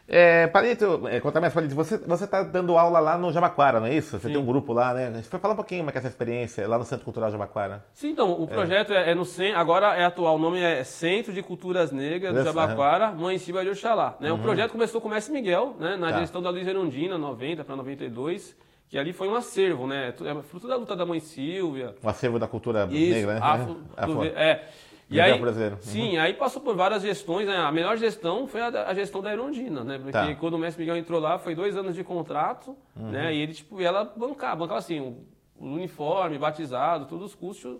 É, 0.08 0.48
Palito, 0.48 1.06
é, 1.10 1.20
conta 1.20 1.41
mais, 1.41 1.54
Palito, 1.54 1.76
você 1.76 1.96
está 1.96 2.41
dando 2.41 2.78
aula 2.78 3.00
lá 3.00 3.17
no 3.17 3.32
Jabaquara, 3.32 3.82
não 3.82 3.88
é 3.88 3.93
isso? 3.93 4.12
Você 4.12 4.28
Sim. 4.28 4.34
tem 4.34 4.41
um 4.41 4.46
grupo 4.46 4.72
lá, 4.72 4.93
né? 4.93 5.08
A 5.08 5.12
gente 5.12 5.30
vai 5.30 5.39
falar 5.39 5.54
um 5.54 5.58
pouquinho 5.58 5.82
como 5.82 5.89
é 5.89 5.91
que 5.91 5.98
é 5.98 6.00
essa 6.00 6.08
experiência 6.08 6.65
lá 6.65 6.78
no 6.78 6.86
Centro 6.86 7.04
Cultural 7.04 7.30
Jabaquara. 7.30 7.84
Sim, 7.93 8.12
então, 8.12 8.39
o 8.39 8.46
é. 8.46 8.48
projeto 8.48 8.93
é, 8.93 9.12
é 9.12 9.15
no 9.15 9.26
agora 9.54 9.96
é 9.98 10.06
atual, 10.06 10.38
o 10.38 10.39
nome 10.39 10.62
é 10.62 10.82
Centro 10.86 11.34
de 11.34 11.43
Culturas 11.43 11.91
Negras 11.91 12.34
do 12.34 12.41
Jabaquara, 12.41 13.10
uhum. 13.10 13.17
Mãe 13.17 13.38
Silva 13.38 13.63
de 13.63 13.72
Oxalá. 13.72 14.15
Né? 14.20 14.32
Uhum. 14.32 14.38
O 14.38 14.41
projeto 14.41 14.72
começou 14.72 15.02
com 15.02 15.10
o 15.10 15.12
Mestre 15.12 15.34
Miguel, 15.34 15.76
né? 15.78 15.98
na 15.98 16.12
tá. 16.12 16.20
gestão 16.20 16.41
da 16.41 16.50
Luiz 16.50 16.65
Erundina, 16.65 17.17
90 17.17 17.65
para 17.65 17.76
92, 17.76 18.56
que 18.89 18.98
ali 18.98 19.12
foi 19.12 19.28
um 19.28 19.36
acervo, 19.36 19.86
né? 19.86 20.13
É 20.24 20.41
fruto 20.43 20.67
da 20.67 20.78
luta 20.78 20.96
da 20.96 21.06
Mãe 21.06 21.20
Silvia. 21.20 21.93
Um 22.02 22.08
acervo 22.08 22.39
da 22.39 22.48
cultura 22.48 22.88
Isso, 22.89 23.13
negra, 23.13 23.34
né? 23.34 23.39
Afro, 23.43 24.24
é, 24.24 24.52
é. 24.52 24.70
E 25.10 25.22
aí, 25.22 25.39
brasileiro. 25.39 25.78
Sim, 25.82 26.15
uhum. 26.15 26.22
aí 26.22 26.34
passou 26.34 26.62
por 26.62 26.76
várias 26.76 27.02
gestões. 27.02 27.48
Né? 27.48 27.56
A 27.56 27.72
melhor 27.72 27.98
gestão 27.98 28.48
foi 28.48 28.62
a, 28.62 28.67
a 28.67 28.93
gestão 28.93 29.22
da 29.22 29.32
Erondina, 29.32 29.84
né? 29.84 29.98
Porque 29.98 30.12
tá. 30.12 30.36
quando 30.36 30.56
o 30.56 30.58
Mestre 30.58 30.82
Miguel 30.82 30.98
entrou 30.98 31.20
lá, 31.20 31.39
foi 31.39 31.56
dois 31.56 31.78
anos 31.78 31.96
de 31.96 32.04
contrato, 32.04 32.76
uhum. 32.96 33.12
né? 33.12 33.34
E 33.34 33.41
ele, 33.41 33.54
tipo, 33.54 33.82
ela 33.82 34.04
bancava, 34.04 34.58
bancava 34.58 34.80
assim, 34.80 35.00
o, 35.00 35.26
o 35.58 35.65
uniforme, 35.65 36.38
batizado, 36.38 37.06
todos 37.06 37.28
os 37.28 37.36
custos, 37.36 37.78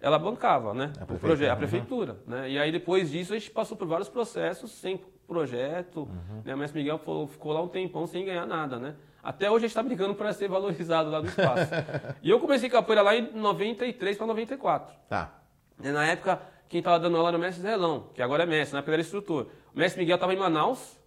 ela 0.00 0.18
bancava, 0.18 0.72
né? 0.72 0.92
A, 1.00 1.12
o 1.12 1.18
projeto, 1.18 1.50
a 1.50 1.56
prefeitura, 1.56 2.12
uhum. 2.26 2.34
né? 2.34 2.50
E 2.50 2.58
aí 2.58 2.70
depois 2.70 3.10
disso 3.10 3.34
a 3.34 3.38
gente 3.38 3.50
passou 3.50 3.76
por 3.76 3.88
vários 3.88 4.08
processos 4.08 4.70
sem 4.70 5.00
projeto, 5.26 6.02
uhum. 6.02 6.42
né? 6.44 6.54
O 6.54 6.58
Mestre 6.58 6.80
Miguel 6.80 6.98
ficou, 6.98 7.26
ficou 7.26 7.52
lá 7.52 7.60
um 7.60 7.68
tempão 7.68 8.06
sem 8.06 8.24
ganhar 8.24 8.46
nada, 8.46 8.78
né? 8.78 8.94
Até 9.20 9.50
hoje 9.50 9.64
a 9.64 9.68
gente 9.68 9.70
está 9.70 9.82
brigando 9.82 10.14
para 10.14 10.32
ser 10.32 10.48
valorizado 10.48 11.10
lá 11.10 11.20
no 11.20 11.26
espaço. 11.26 11.72
e 12.22 12.30
eu 12.30 12.38
comecei 12.38 12.70
capoeira 12.70 13.02
lá 13.02 13.16
em 13.16 13.32
93 13.32 14.16
para 14.16 14.26
94. 14.28 14.94
Tá. 15.08 15.34
E 15.82 15.88
na 15.88 16.06
época 16.06 16.40
quem 16.68 16.80
estava 16.80 16.98
dando 16.98 17.16
aula 17.16 17.28
era 17.30 17.36
o 17.36 17.40
mestre 17.40 17.62
Zelão, 17.62 18.10
que 18.14 18.20
agora 18.20 18.42
é 18.42 18.46
mestre, 18.46 18.74
na 18.74 18.80
época 18.80 18.92
era 18.92 19.00
instrutor. 19.00 19.46
O 19.74 19.78
mestre 19.78 20.00
Miguel 20.00 20.16
estava 20.16 20.34
em 20.34 20.36
Manaus, 20.36 20.98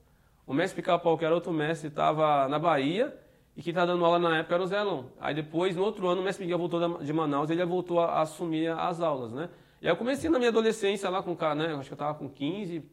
o 0.46 0.54
mestre 0.54 0.82
Pica-Pau, 0.82 1.18
que 1.18 1.24
era 1.24 1.34
outro 1.34 1.52
mestre, 1.52 1.88
estava 1.88 2.48
na 2.48 2.58
Bahia, 2.58 3.16
e 3.56 3.62
quem 3.62 3.72
estava 3.72 3.88
dando 3.88 4.04
aula 4.04 4.18
na 4.18 4.40
época 4.40 4.56
era 4.56 4.64
o 4.64 4.68
Zelão. 4.68 5.12
Aí 5.20 5.36
depois, 5.36 5.76
no 5.76 5.84
outro 5.84 6.08
ano, 6.08 6.22
o 6.22 6.24
mestre 6.24 6.44
Miguel 6.46 6.58
voltou 6.58 6.98
de 7.00 7.14
Manaus, 7.14 7.50
ele 7.50 7.64
voltou 7.64 8.00
a 8.00 8.22
assumir 8.22 8.72
as 8.72 9.02
aulas, 9.02 9.32
né? 9.32 9.50
E 9.82 9.88
aí 9.88 9.92
eu 9.92 9.98
comecei 9.98 10.30
na 10.30 10.38
minha 10.38 10.50
adolescência 10.50 11.10
lá 11.10 11.22
com, 11.22 11.38
né, 11.56 11.76
acho 11.76 11.90
que 11.90 11.94
eu 11.94 11.96
estava 11.96 12.14
com 12.16 12.30
15, 12.30 12.84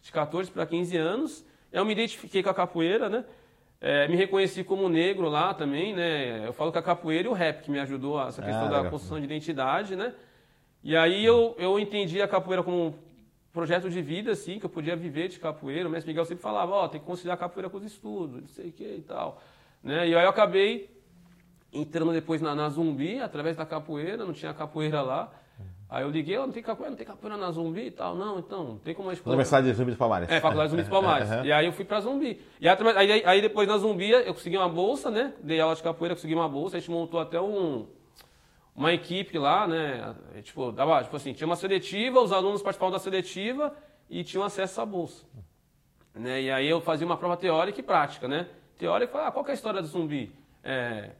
de 0.00 0.12
14 0.12 0.50
para 0.50 0.66
15 0.66 0.96
anos, 0.96 1.44
eu 1.72 1.84
me 1.84 1.92
identifiquei 1.92 2.42
com 2.42 2.50
a 2.50 2.54
capoeira, 2.54 3.08
né? 3.08 3.24
É, 3.80 4.08
me 4.08 4.16
reconheci 4.16 4.64
como 4.64 4.88
negro 4.88 5.28
lá 5.28 5.54
também, 5.54 5.94
né? 5.94 6.46
Eu 6.46 6.52
falo 6.52 6.72
que 6.72 6.78
a 6.78 6.82
capoeira 6.82 7.28
e 7.28 7.30
o 7.30 7.34
rap 7.34 7.62
que 7.62 7.70
me 7.70 7.78
ajudou 7.78 8.20
essa 8.20 8.42
questão 8.42 8.66
ah, 8.66 8.82
da 8.82 8.90
construção 8.90 9.18
de 9.18 9.24
identidade, 9.24 9.94
né? 9.94 10.14
E 10.82 10.96
aí 10.96 11.24
eu, 11.24 11.54
eu 11.58 11.78
entendi 11.78 12.20
a 12.22 12.28
capoeira 12.28 12.62
como 12.62 12.86
um 12.86 12.94
projeto 13.52 13.90
de 13.90 14.00
vida, 14.00 14.32
assim, 14.32 14.58
que 14.58 14.66
eu 14.66 14.70
podia 14.70 14.94
viver 14.94 15.28
de 15.28 15.38
capoeira. 15.38 15.88
O 15.88 15.90
mestre 15.90 16.10
Miguel 16.10 16.24
sempre 16.24 16.42
falava, 16.42 16.72
ó, 16.72 16.84
oh, 16.84 16.88
tem 16.88 17.00
que 17.00 17.06
conciliar 17.06 17.34
a 17.34 17.38
capoeira 17.38 17.68
com 17.68 17.78
os 17.78 17.84
estudos, 17.84 18.40
não 18.40 18.48
sei 18.48 18.68
o 18.68 18.72
que 18.72 18.84
e 18.84 19.02
tal. 19.02 19.42
Né? 19.82 20.08
E 20.08 20.14
aí 20.14 20.24
eu 20.24 20.28
acabei 20.28 20.88
entrando 21.72 22.12
depois 22.12 22.40
na, 22.40 22.54
na 22.54 22.68
Zumbi, 22.68 23.18
através 23.18 23.56
da 23.56 23.66
capoeira, 23.66 24.24
não 24.24 24.32
tinha 24.32 24.54
capoeira 24.54 25.02
lá. 25.02 25.30
Aí 25.90 26.04
eu 26.04 26.10
liguei, 26.10 26.36
oh, 26.36 26.46
não 26.46 26.52
tem 26.52 26.62
capoeira, 26.62 26.90
não 26.90 26.98
tem 26.98 27.06
capoeira 27.06 27.36
na 27.38 27.50
Zumbi 27.50 27.86
e 27.86 27.90
tal. 27.90 28.14
Não, 28.14 28.38
então, 28.38 28.62
não 28.62 28.76
tem 28.76 28.94
como 28.94 29.08
a 29.08 29.14
escola... 29.14 29.34
Universidade 29.34 29.66
de 29.68 29.72
Zumbi 29.72 29.90
dos 29.90 29.98
Palmares. 29.98 30.28
É, 30.28 30.38
Faculdade 30.38 30.68
de 30.68 30.70
Zumbi 30.70 30.82
dos 30.82 30.90
Palmares. 30.90 31.30
Uhum. 31.30 31.44
E 31.46 31.52
aí 31.52 31.64
eu 31.64 31.72
fui 31.72 31.84
pra 31.84 32.00
Zumbi. 32.00 32.40
E 32.60 32.68
aí, 32.68 32.76
aí, 32.94 33.22
aí, 33.24 33.40
depois 33.40 33.66
na 33.66 33.78
Zumbi 33.78 34.10
eu 34.10 34.34
consegui 34.34 34.58
uma 34.58 34.68
bolsa, 34.68 35.10
né? 35.10 35.32
Dei 35.42 35.58
aula 35.58 35.74
de 35.74 35.82
capoeira, 35.82 36.14
consegui 36.14 36.34
uma 36.34 36.48
bolsa, 36.48 36.76
a 36.76 36.80
gente 36.80 36.90
montou 36.90 37.18
até 37.18 37.40
um 37.40 37.86
uma 38.78 38.92
equipe 38.92 39.36
lá, 39.36 39.66
né? 39.66 40.14
Tipo, 40.42 40.70
dava, 40.70 41.02
tipo 41.02 41.16
assim, 41.16 41.32
tinha 41.32 41.46
uma 41.46 41.56
seletiva, 41.56 42.20
os 42.20 42.30
alunos 42.30 42.62
participavam 42.62 42.92
da 42.92 43.00
seletiva 43.00 43.74
e 44.08 44.22
tinham 44.22 44.44
acesso 44.44 44.80
à 44.80 44.86
bolsa. 44.86 45.24
Né? 46.14 46.42
E 46.42 46.50
aí 46.50 46.68
eu 46.68 46.80
fazia 46.80 47.04
uma 47.04 47.16
prova 47.16 47.36
teórica 47.36 47.80
e 47.80 47.82
prática, 47.82 48.28
né? 48.28 48.46
Teórica, 48.78 49.26
ah, 49.26 49.32
qual 49.32 49.44
é 49.48 49.50
a 49.50 49.54
história 49.54 49.82
do 49.82 49.88
zumbi? 49.88 50.32
É, 50.62 51.10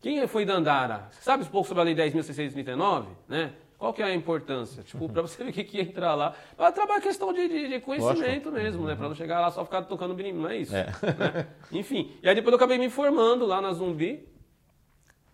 quem 0.00 0.24
foi 0.28 0.44
Dandara? 0.44 1.08
Você 1.10 1.22
sabe 1.22 1.42
um 1.42 1.46
pouco 1.46 1.66
sobre 1.66 1.80
a 1.80 1.84
Lei 1.84 1.94
10.639, 1.96 3.06
né? 3.26 3.52
Qual 3.76 3.92
que 3.92 4.00
é 4.00 4.06
a 4.06 4.14
importância? 4.14 4.84
Tipo, 4.84 5.08
para 5.08 5.22
você 5.22 5.42
ver 5.42 5.50
o 5.50 5.52
que, 5.52 5.64
que 5.64 5.76
ia 5.78 5.82
entrar 5.82 6.14
lá. 6.14 6.34
Para 6.56 6.70
trabalhar 6.70 7.00
questão 7.00 7.32
de, 7.32 7.48
de, 7.48 7.68
de 7.68 7.80
conhecimento 7.80 8.48
Lógico. 8.48 8.52
mesmo, 8.52 8.86
né? 8.86 8.94
Para 8.94 9.08
não 9.08 9.14
chegar 9.14 9.40
lá 9.40 9.50
só 9.50 9.64
ficar 9.64 9.82
tocando 9.82 10.14
menino, 10.14 10.42
não 10.42 10.50
é 10.50 10.56
isso. 10.56 10.74
É. 10.74 10.86
Né? 10.86 11.46
Enfim. 11.72 12.12
E 12.22 12.28
aí 12.28 12.34
depois 12.34 12.52
eu 12.52 12.56
acabei 12.56 12.78
me 12.78 12.86
informando 12.86 13.44
lá 13.44 13.60
na 13.60 13.72
Zumbi, 13.72 14.24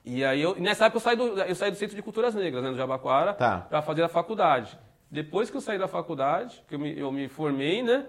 e 0.04 0.24
aí, 0.24 0.42
eu, 0.42 0.54
nessa 0.56 0.86
época, 0.86 0.98
eu 0.98 1.00
saí, 1.00 1.16
do, 1.16 1.40
eu 1.40 1.54
saí 1.54 1.70
do 1.70 1.76
Centro 1.76 1.96
de 1.96 2.02
Culturas 2.02 2.34
Negras, 2.34 2.62
né, 2.62 2.70
no 2.70 2.76
Jabaquara, 2.76 3.32
tá. 3.32 3.66
para 3.68 3.80
fazer 3.80 4.02
a 4.02 4.08
faculdade. 4.08 4.78
Depois 5.10 5.50
que 5.50 5.56
eu 5.56 5.60
saí 5.60 5.78
da 5.78 5.88
faculdade, 5.88 6.62
que 6.68 6.74
eu 6.74 6.78
me, 6.78 6.98
eu 6.98 7.10
me 7.10 7.28
formei, 7.28 7.82
né? 7.82 8.04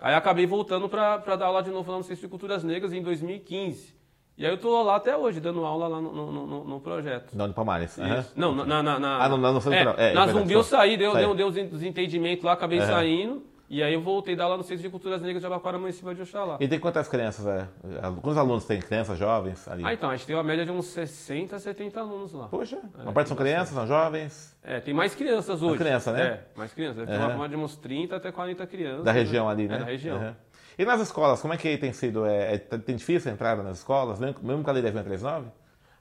Aí 0.00 0.14
acabei 0.14 0.46
voltando 0.46 0.88
para 0.88 1.16
dar 1.36 1.46
aula 1.46 1.62
de 1.62 1.70
novo 1.70 1.90
lá 1.90 1.98
no 1.98 2.04
Centro 2.04 2.22
de 2.22 2.28
Culturas 2.28 2.62
Negras 2.62 2.92
em 2.92 3.02
2015. 3.02 3.94
E 4.36 4.44
aí 4.44 4.50
eu 4.50 4.56
estou 4.56 4.82
lá 4.82 4.96
até 4.96 5.16
hoje, 5.16 5.40
dando 5.40 5.64
aula 5.64 5.86
lá 5.88 6.00
no, 6.00 6.12
no, 6.12 6.46
no, 6.46 6.64
no 6.64 6.80
projeto. 6.80 7.36
Não, 7.36 7.46
no 7.46 7.54
Palmares. 7.54 7.98
Uhum. 7.98 8.24
Não, 8.34 8.54
na, 8.54 8.82
na, 8.82 8.98
na, 8.98 9.24
Ah, 9.24 9.28
não, 9.28 9.36
não, 9.36 9.52
não 9.52 9.72
é, 9.72 10.10
é, 10.10 10.14
Na 10.14 10.26
Zumbi 10.26 10.54
eu 10.54 10.62
saí, 10.62 10.96
deu, 10.96 11.14
deu, 11.14 11.34
deu 11.34 11.48
os 11.48 11.82
entendimentos 11.82 12.44
lá, 12.44 12.52
acabei 12.52 12.80
uhum. 12.80 12.86
saindo. 12.86 13.51
E 13.72 13.82
aí 13.82 13.94
eu 13.94 14.02
voltei 14.02 14.36
dar 14.36 14.44
aula 14.44 14.58
no 14.58 14.62
Centro 14.62 14.82
de 14.82 14.90
Culturas 14.90 15.22
Negras 15.22 15.40
de 15.40 15.46
Abaquara, 15.46 15.78
Município 15.78 16.14
de 16.14 16.20
Oxalá. 16.20 16.58
E 16.60 16.68
tem 16.68 16.78
quantas 16.78 17.08
crianças? 17.08 17.46
É? 17.46 17.66
Quantos 18.20 18.36
alunos 18.36 18.66
tem? 18.66 18.78
Crianças, 18.78 19.18
jovens 19.18 19.66
ali? 19.66 19.82
Ah, 19.82 19.94
então, 19.94 20.10
a 20.10 20.12
gente 20.14 20.26
tem 20.26 20.36
uma 20.36 20.42
média 20.42 20.62
de 20.62 20.70
uns 20.70 20.84
60, 20.88 21.58
70 21.58 21.98
alunos 21.98 22.34
lá. 22.34 22.48
Poxa, 22.48 22.78
é, 22.98 23.02
uma 23.02 23.14
parte 23.14 23.28
são 23.28 23.36
crianças, 23.36 23.74
são 23.74 23.86
jovens? 23.86 24.54
É, 24.62 24.78
tem 24.78 24.92
mais 24.92 25.14
crianças 25.14 25.62
hoje. 25.62 25.70
Mais 25.70 25.78
criança, 25.78 26.12
né? 26.12 26.22
É, 26.22 26.44
mais 26.54 26.74
crianças. 26.74 27.08
Tem 27.08 27.18
uhum. 27.18 27.34
uma 27.34 27.48
de 27.48 27.56
uns 27.56 27.74
30 27.78 28.14
até 28.14 28.30
40 28.30 28.66
crianças. 28.66 29.04
Da 29.04 29.12
região 29.12 29.48
ali, 29.48 29.66
né? 29.66 29.76
É, 29.76 29.78
da 29.78 29.84
região. 29.86 30.18
Uhum. 30.18 30.34
E 30.78 30.84
nas 30.84 31.00
escolas, 31.00 31.40
como 31.40 31.54
é 31.54 31.56
que 31.56 31.78
tem 31.78 31.94
sido? 31.94 32.26
É, 32.26 32.56
é, 32.56 32.58
tem 32.58 32.94
difícil 32.94 33.30
a 33.30 33.34
entrada 33.34 33.62
nas 33.62 33.78
escolas, 33.78 34.20
mesmo 34.20 34.62
com 34.62 34.68
a 34.68 34.72
lei 34.74 34.82
1039? 34.82 35.46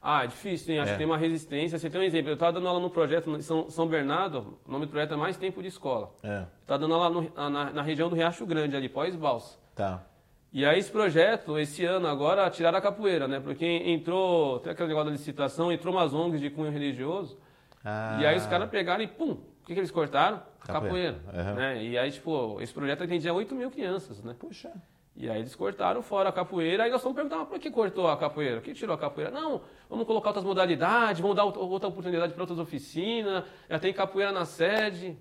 Ah, 0.01 0.23
é 0.23 0.27
difícil, 0.27 0.65
tem, 0.65 0.79
acho 0.79 0.89
é. 0.89 0.93
que 0.93 0.97
tem 0.97 1.05
uma 1.05 1.17
resistência. 1.17 1.77
Você 1.77 1.87
tem 1.87 2.01
um 2.01 2.03
exemplo, 2.03 2.31
eu 2.31 2.33
estava 2.33 2.53
dando 2.53 2.67
aula 2.67 2.79
no 2.79 2.89
projeto 2.89 3.29
em 3.29 3.41
São, 3.41 3.69
São 3.69 3.87
Bernardo, 3.87 4.57
o 4.65 4.71
nome 4.71 4.87
do 4.87 4.89
projeto 4.89 5.13
é 5.13 5.17
Mais 5.17 5.37
Tempo 5.37 5.61
de 5.61 5.67
Escola. 5.67 6.11
É. 6.23 6.45
Estava 6.61 6.79
dando 6.79 6.95
aula 6.95 7.09
no, 7.09 7.49
na, 7.49 7.71
na, 7.71 7.81
região 7.83 8.09
do 8.09 8.15
Riacho 8.15 8.43
Grande, 8.45 8.75
ali, 8.75 8.89
pós-Balsa. 8.89 9.59
Tá. 9.75 10.03
E 10.51 10.65
aí 10.65 10.79
esse 10.79 10.91
projeto, 10.91 11.57
esse 11.59 11.85
ano 11.85 12.07
agora, 12.07 12.49
tiraram 12.49 12.79
a 12.79 12.81
capoeira, 12.81 13.27
né? 13.27 13.39
Porque 13.39 13.65
entrou, 13.65 14.59
tem 14.59 14.71
aquele 14.71 14.89
negócio 14.89 15.11
da 15.11 15.15
licitação, 15.15 15.71
entrou 15.71 15.93
umas 15.93 16.13
ONGs 16.13 16.41
de 16.41 16.49
cunho 16.49 16.71
religioso. 16.71 17.37
Ah. 17.85 18.17
E 18.19 18.25
aí 18.25 18.35
os 18.35 18.47
caras 18.47 18.69
pegaram 18.69 19.03
e 19.03 19.07
pum, 19.07 19.31
o 19.31 19.65
que, 19.65 19.73
que 19.73 19.79
eles 19.79 19.91
cortaram? 19.91 20.41
Capoeira. 20.59 21.13
capoeira 21.13 21.49
uhum. 21.51 21.55
né? 21.55 21.83
E 21.83 21.97
aí, 21.97 22.11
tipo, 22.11 22.59
esse 22.59 22.73
projeto 22.73 23.03
atendia 23.03 23.33
8 23.33 23.53
mil 23.53 23.69
crianças, 23.69 24.21
né? 24.23 24.35
Puxa. 24.37 24.71
E 25.15 25.29
aí 25.29 25.39
eles 25.39 25.55
cortaram 25.55 26.01
fora 26.01 26.29
a 26.29 26.31
capoeira, 26.31 26.83
aí 26.83 26.91
nós 26.91 27.01
vamos 27.01 27.15
perguntar, 27.15 27.45
por 27.45 27.59
que 27.59 27.69
cortou 27.69 28.07
a 28.07 28.15
capoeira? 28.15 28.57
Por 28.57 28.63
que 28.63 28.73
tirou 28.73 28.95
a 28.95 28.97
capoeira? 28.97 29.29
Não, 29.29 29.61
vamos 29.89 30.07
colocar 30.07 30.29
outras 30.29 30.45
modalidades, 30.45 31.21
vamos 31.21 31.35
dar 31.35 31.43
outra 31.43 31.89
oportunidade 31.89 32.33
para 32.33 32.41
outras 32.41 32.59
oficinas, 32.59 33.43
já 33.69 33.77
tem 33.77 33.93
capoeira 33.93 34.31
na 34.31 34.45
sede. 34.45 35.17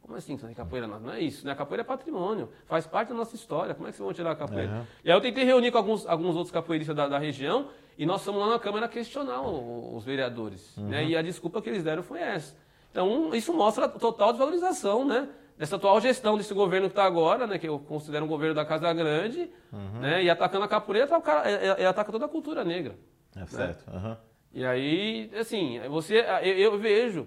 Como 0.00 0.16
assim 0.16 0.36
tem 0.36 0.54
capoeira? 0.54 0.86
Não 0.86 1.12
é 1.12 1.20
isso, 1.20 1.46
né? 1.46 1.52
A 1.52 1.54
capoeira 1.54 1.82
é 1.82 1.84
patrimônio, 1.84 2.48
faz 2.66 2.86
parte 2.86 3.10
da 3.10 3.14
nossa 3.14 3.34
história, 3.34 3.74
como 3.74 3.86
é 3.86 3.90
que 3.90 3.96
vocês 3.96 4.04
vão 4.04 4.14
tirar 4.14 4.32
a 4.32 4.36
capoeira? 4.36 4.72
Uhum. 4.72 4.86
E 5.04 5.10
aí 5.10 5.16
eu 5.16 5.20
tentei 5.20 5.44
reunir 5.44 5.70
com 5.70 5.78
alguns, 5.78 6.06
alguns 6.06 6.34
outros 6.34 6.50
capoeiristas 6.50 6.96
da, 6.96 7.08
da 7.08 7.18
região, 7.18 7.68
e 7.96 8.06
nós 8.06 8.24
fomos 8.24 8.40
lá 8.40 8.48
na 8.48 8.58
Câmara 8.58 8.88
questionar 8.88 9.42
o, 9.42 9.96
os 9.96 10.04
vereadores, 10.04 10.76
né? 10.76 10.82
uhum. 10.82 10.88
né? 10.90 11.04
E 11.04 11.16
a 11.16 11.22
desculpa 11.22 11.60
que 11.60 11.68
eles 11.68 11.82
deram 11.82 12.02
foi 12.02 12.20
essa. 12.20 12.56
Então, 12.90 13.34
isso 13.34 13.52
mostra 13.52 13.84
a 13.84 13.88
total 13.88 14.32
desvalorização, 14.32 15.04
né? 15.04 15.28
Dessa 15.58 15.76
atual 15.76 16.00
gestão 16.00 16.38
desse 16.38 16.54
governo 16.54 16.86
que 16.86 16.92
está 16.92 17.04
agora, 17.04 17.46
né, 17.46 17.58
que 17.58 17.68
eu 17.68 17.78
considero 17.80 18.24
um 18.24 18.28
governo 18.28 18.54
da 18.54 18.64
Casa 18.64 18.92
Grande, 18.92 19.50
uhum. 19.72 20.00
né, 20.00 20.22
e 20.22 20.30
atacando 20.30 20.64
a 20.64 20.68
capoeira, 20.68 21.06
tá, 21.06 21.42
é, 21.44 21.82
é, 21.82 21.86
ataca 21.86 22.12
toda 22.12 22.26
a 22.26 22.28
cultura 22.28 22.64
negra. 22.64 22.94
É 23.36 23.44
certo. 23.46 23.90
Né? 23.90 23.98
Uhum. 23.98 24.16
E 24.52 24.64
aí, 24.64 25.30
assim, 25.38 25.80
você, 25.88 26.24
eu, 26.42 26.54
eu, 26.58 26.78
vejo 26.78 27.26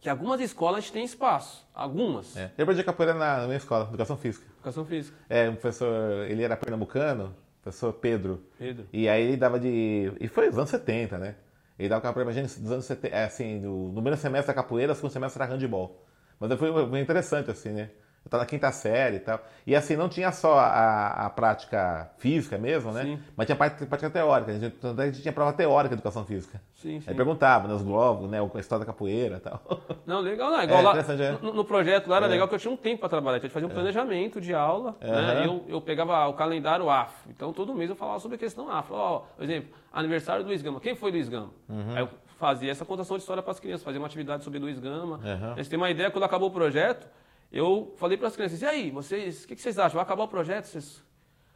que 0.00 0.08
algumas 0.08 0.40
escolas 0.40 0.90
têm 0.90 1.04
espaço, 1.04 1.66
algumas. 1.74 2.36
É. 2.36 2.50
Eu 2.56 2.64
aprendi 2.64 2.82
capoeira 2.82 3.14
na, 3.14 3.38
na 3.38 3.44
minha 3.44 3.58
escola, 3.58 3.88
educação 3.88 4.16
física. 4.16 4.46
Educação 4.54 4.84
física. 4.84 5.16
É, 5.28 5.48
um 5.48 5.52
professor, 5.54 6.26
ele 6.28 6.42
era 6.42 6.56
pernambucano, 6.56 7.36
professor 7.62 7.92
Pedro. 7.92 8.42
Pedro. 8.58 8.86
E 8.92 9.08
aí 9.08 9.22
ele 9.22 9.36
dava 9.36 9.60
de, 9.60 10.12
e 10.18 10.28
foi 10.28 10.46
nos 10.46 10.58
anos 10.58 10.70
70, 10.70 11.18
né? 11.18 11.36
Ele 11.78 11.88
dava 11.88 12.00
capoeira 12.00 12.30
pra 12.30 12.42
gente 12.42 12.60
nos 12.60 12.70
anos 12.70 12.84
70, 12.84 13.14
é, 13.14 13.24
assim, 13.24 13.60
no, 13.60 13.88
no 13.88 13.94
primeiro 13.94 14.16
semestre 14.16 14.54
da 14.54 14.54
capoeira, 14.54 14.94
segundo 14.94 15.12
semestre 15.12 15.42
era 15.42 15.52
handball. 15.52 16.04
Mas 16.48 16.58
foi 16.58 17.00
interessante, 17.00 17.50
assim, 17.50 17.70
né? 17.70 17.90
Eu 18.24 18.28
estava 18.28 18.42
na 18.42 18.48
quinta 18.48 18.72
série 18.72 19.16
e 19.16 19.20
tal. 19.20 19.38
E 19.66 19.76
assim, 19.76 19.96
não 19.96 20.08
tinha 20.08 20.32
só 20.32 20.58
a, 20.58 21.26
a 21.26 21.30
prática 21.30 22.10
física 22.16 22.56
mesmo, 22.56 22.90
né? 22.90 23.02
Sim. 23.02 23.18
Mas 23.36 23.44
tinha 23.44 23.54
parte, 23.54 23.84
prática 23.84 24.08
teórica. 24.08 24.50
A 24.50 24.58
gente, 24.58 24.74
a 24.82 25.06
gente 25.06 25.20
tinha 25.20 25.32
prova 25.32 25.52
teórica 25.52 25.94
de 25.94 26.00
educação 26.00 26.24
física. 26.24 26.58
Sim, 26.74 27.00
sim. 27.00 27.04
Aí 27.06 27.14
perguntava, 27.14 27.68
né, 27.68 27.78
globos, 27.82 28.30
né? 28.30 28.38
A 28.40 28.58
história 28.58 28.82
da 28.82 28.90
capoeira 28.90 29.36
e 29.36 29.40
tal. 29.40 29.60
Não, 30.06 30.20
legal, 30.20 30.50
não. 30.50 30.62
Igual 30.62 30.80
é, 30.80 30.82
lá, 30.82 30.98
é. 30.98 31.38
no, 31.42 31.52
no, 31.52 31.64
projeto 31.64 32.08
lá 32.08 32.16
era 32.16 32.26
é. 32.26 32.28
legal 32.28 32.48
que 32.48 32.54
eu 32.54 32.58
tinha 32.58 32.72
um 32.72 32.76
tempo 32.76 33.00
para 33.00 33.08
trabalhar. 33.10 33.38
Então 33.38 33.46
a 33.46 33.48
gente 33.48 33.54
fazia 33.54 33.68
um 33.68 33.70
é. 33.70 33.74
planejamento 33.74 34.40
de 34.40 34.54
aula, 34.54 34.96
né? 35.00 35.46
eu, 35.46 35.64
eu 35.66 35.80
pegava 35.80 36.26
o 36.26 36.34
calendário 36.34 36.88
AFO. 36.90 37.28
Então 37.30 37.52
todo 37.52 37.74
mês 37.74 37.88
eu 37.88 37.96
falava 37.96 38.20
sobre 38.20 38.36
a 38.36 38.38
questão 38.38 38.70
AFO. 38.70 38.94
Ó, 38.94 39.18
por 39.36 39.44
exemplo, 39.44 39.70
aniversário 39.92 40.44
do 40.44 40.48
Luiz 40.48 40.60
Gama. 40.62 40.80
Quem 40.80 40.94
foi 40.94 41.10
Luiz 41.10 41.28
Gama? 41.28 41.50
Uhum. 41.68 41.94
Aí 41.94 42.02
eu 42.02 42.08
fazia 42.38 42.70
essa 42.70 42.84
contação 42.84 43.16
de 43.16 43.22
história 43.22 43.42
para 43.42 43.52
as 43.52 43.60
crianças, 43.60 43.84
fazia 43.84 44.00
uma 44.00 44.06
atividade 44.06 44.44
sobre 44.44 44.58
Luiz 44.58 44.78
Gama. 44.78 45.16
Uhum. 45.16 45.52
Eles 45.54 45.68
têm 45.68 45.76
uma 45.76 45.90
ideia, 45.90 46.10
quando 46.10 46.24
acabou 46.24 46.48
o 46.48 46.52
projeto, 46.52 47.06
eu 47.52 47.94
falei 47.96 48.16
para 48.16 48.28
as 48.28 48.36
crianças, 48.36 48.60
e 48.62 48.66
aí, 48.66 48.90
vocês, 48.90 49.44
o 49.44 49.48
que, 49.48 49.54
que, 49.54 49.62
vocês 49.62 49.78
acham? 49.78 49.94
Vai 49.94 50.02
acabar 50.02 50.24
o 50.24 50.28
projeto? 50.28 50.64
Vocês... 50.64 51.02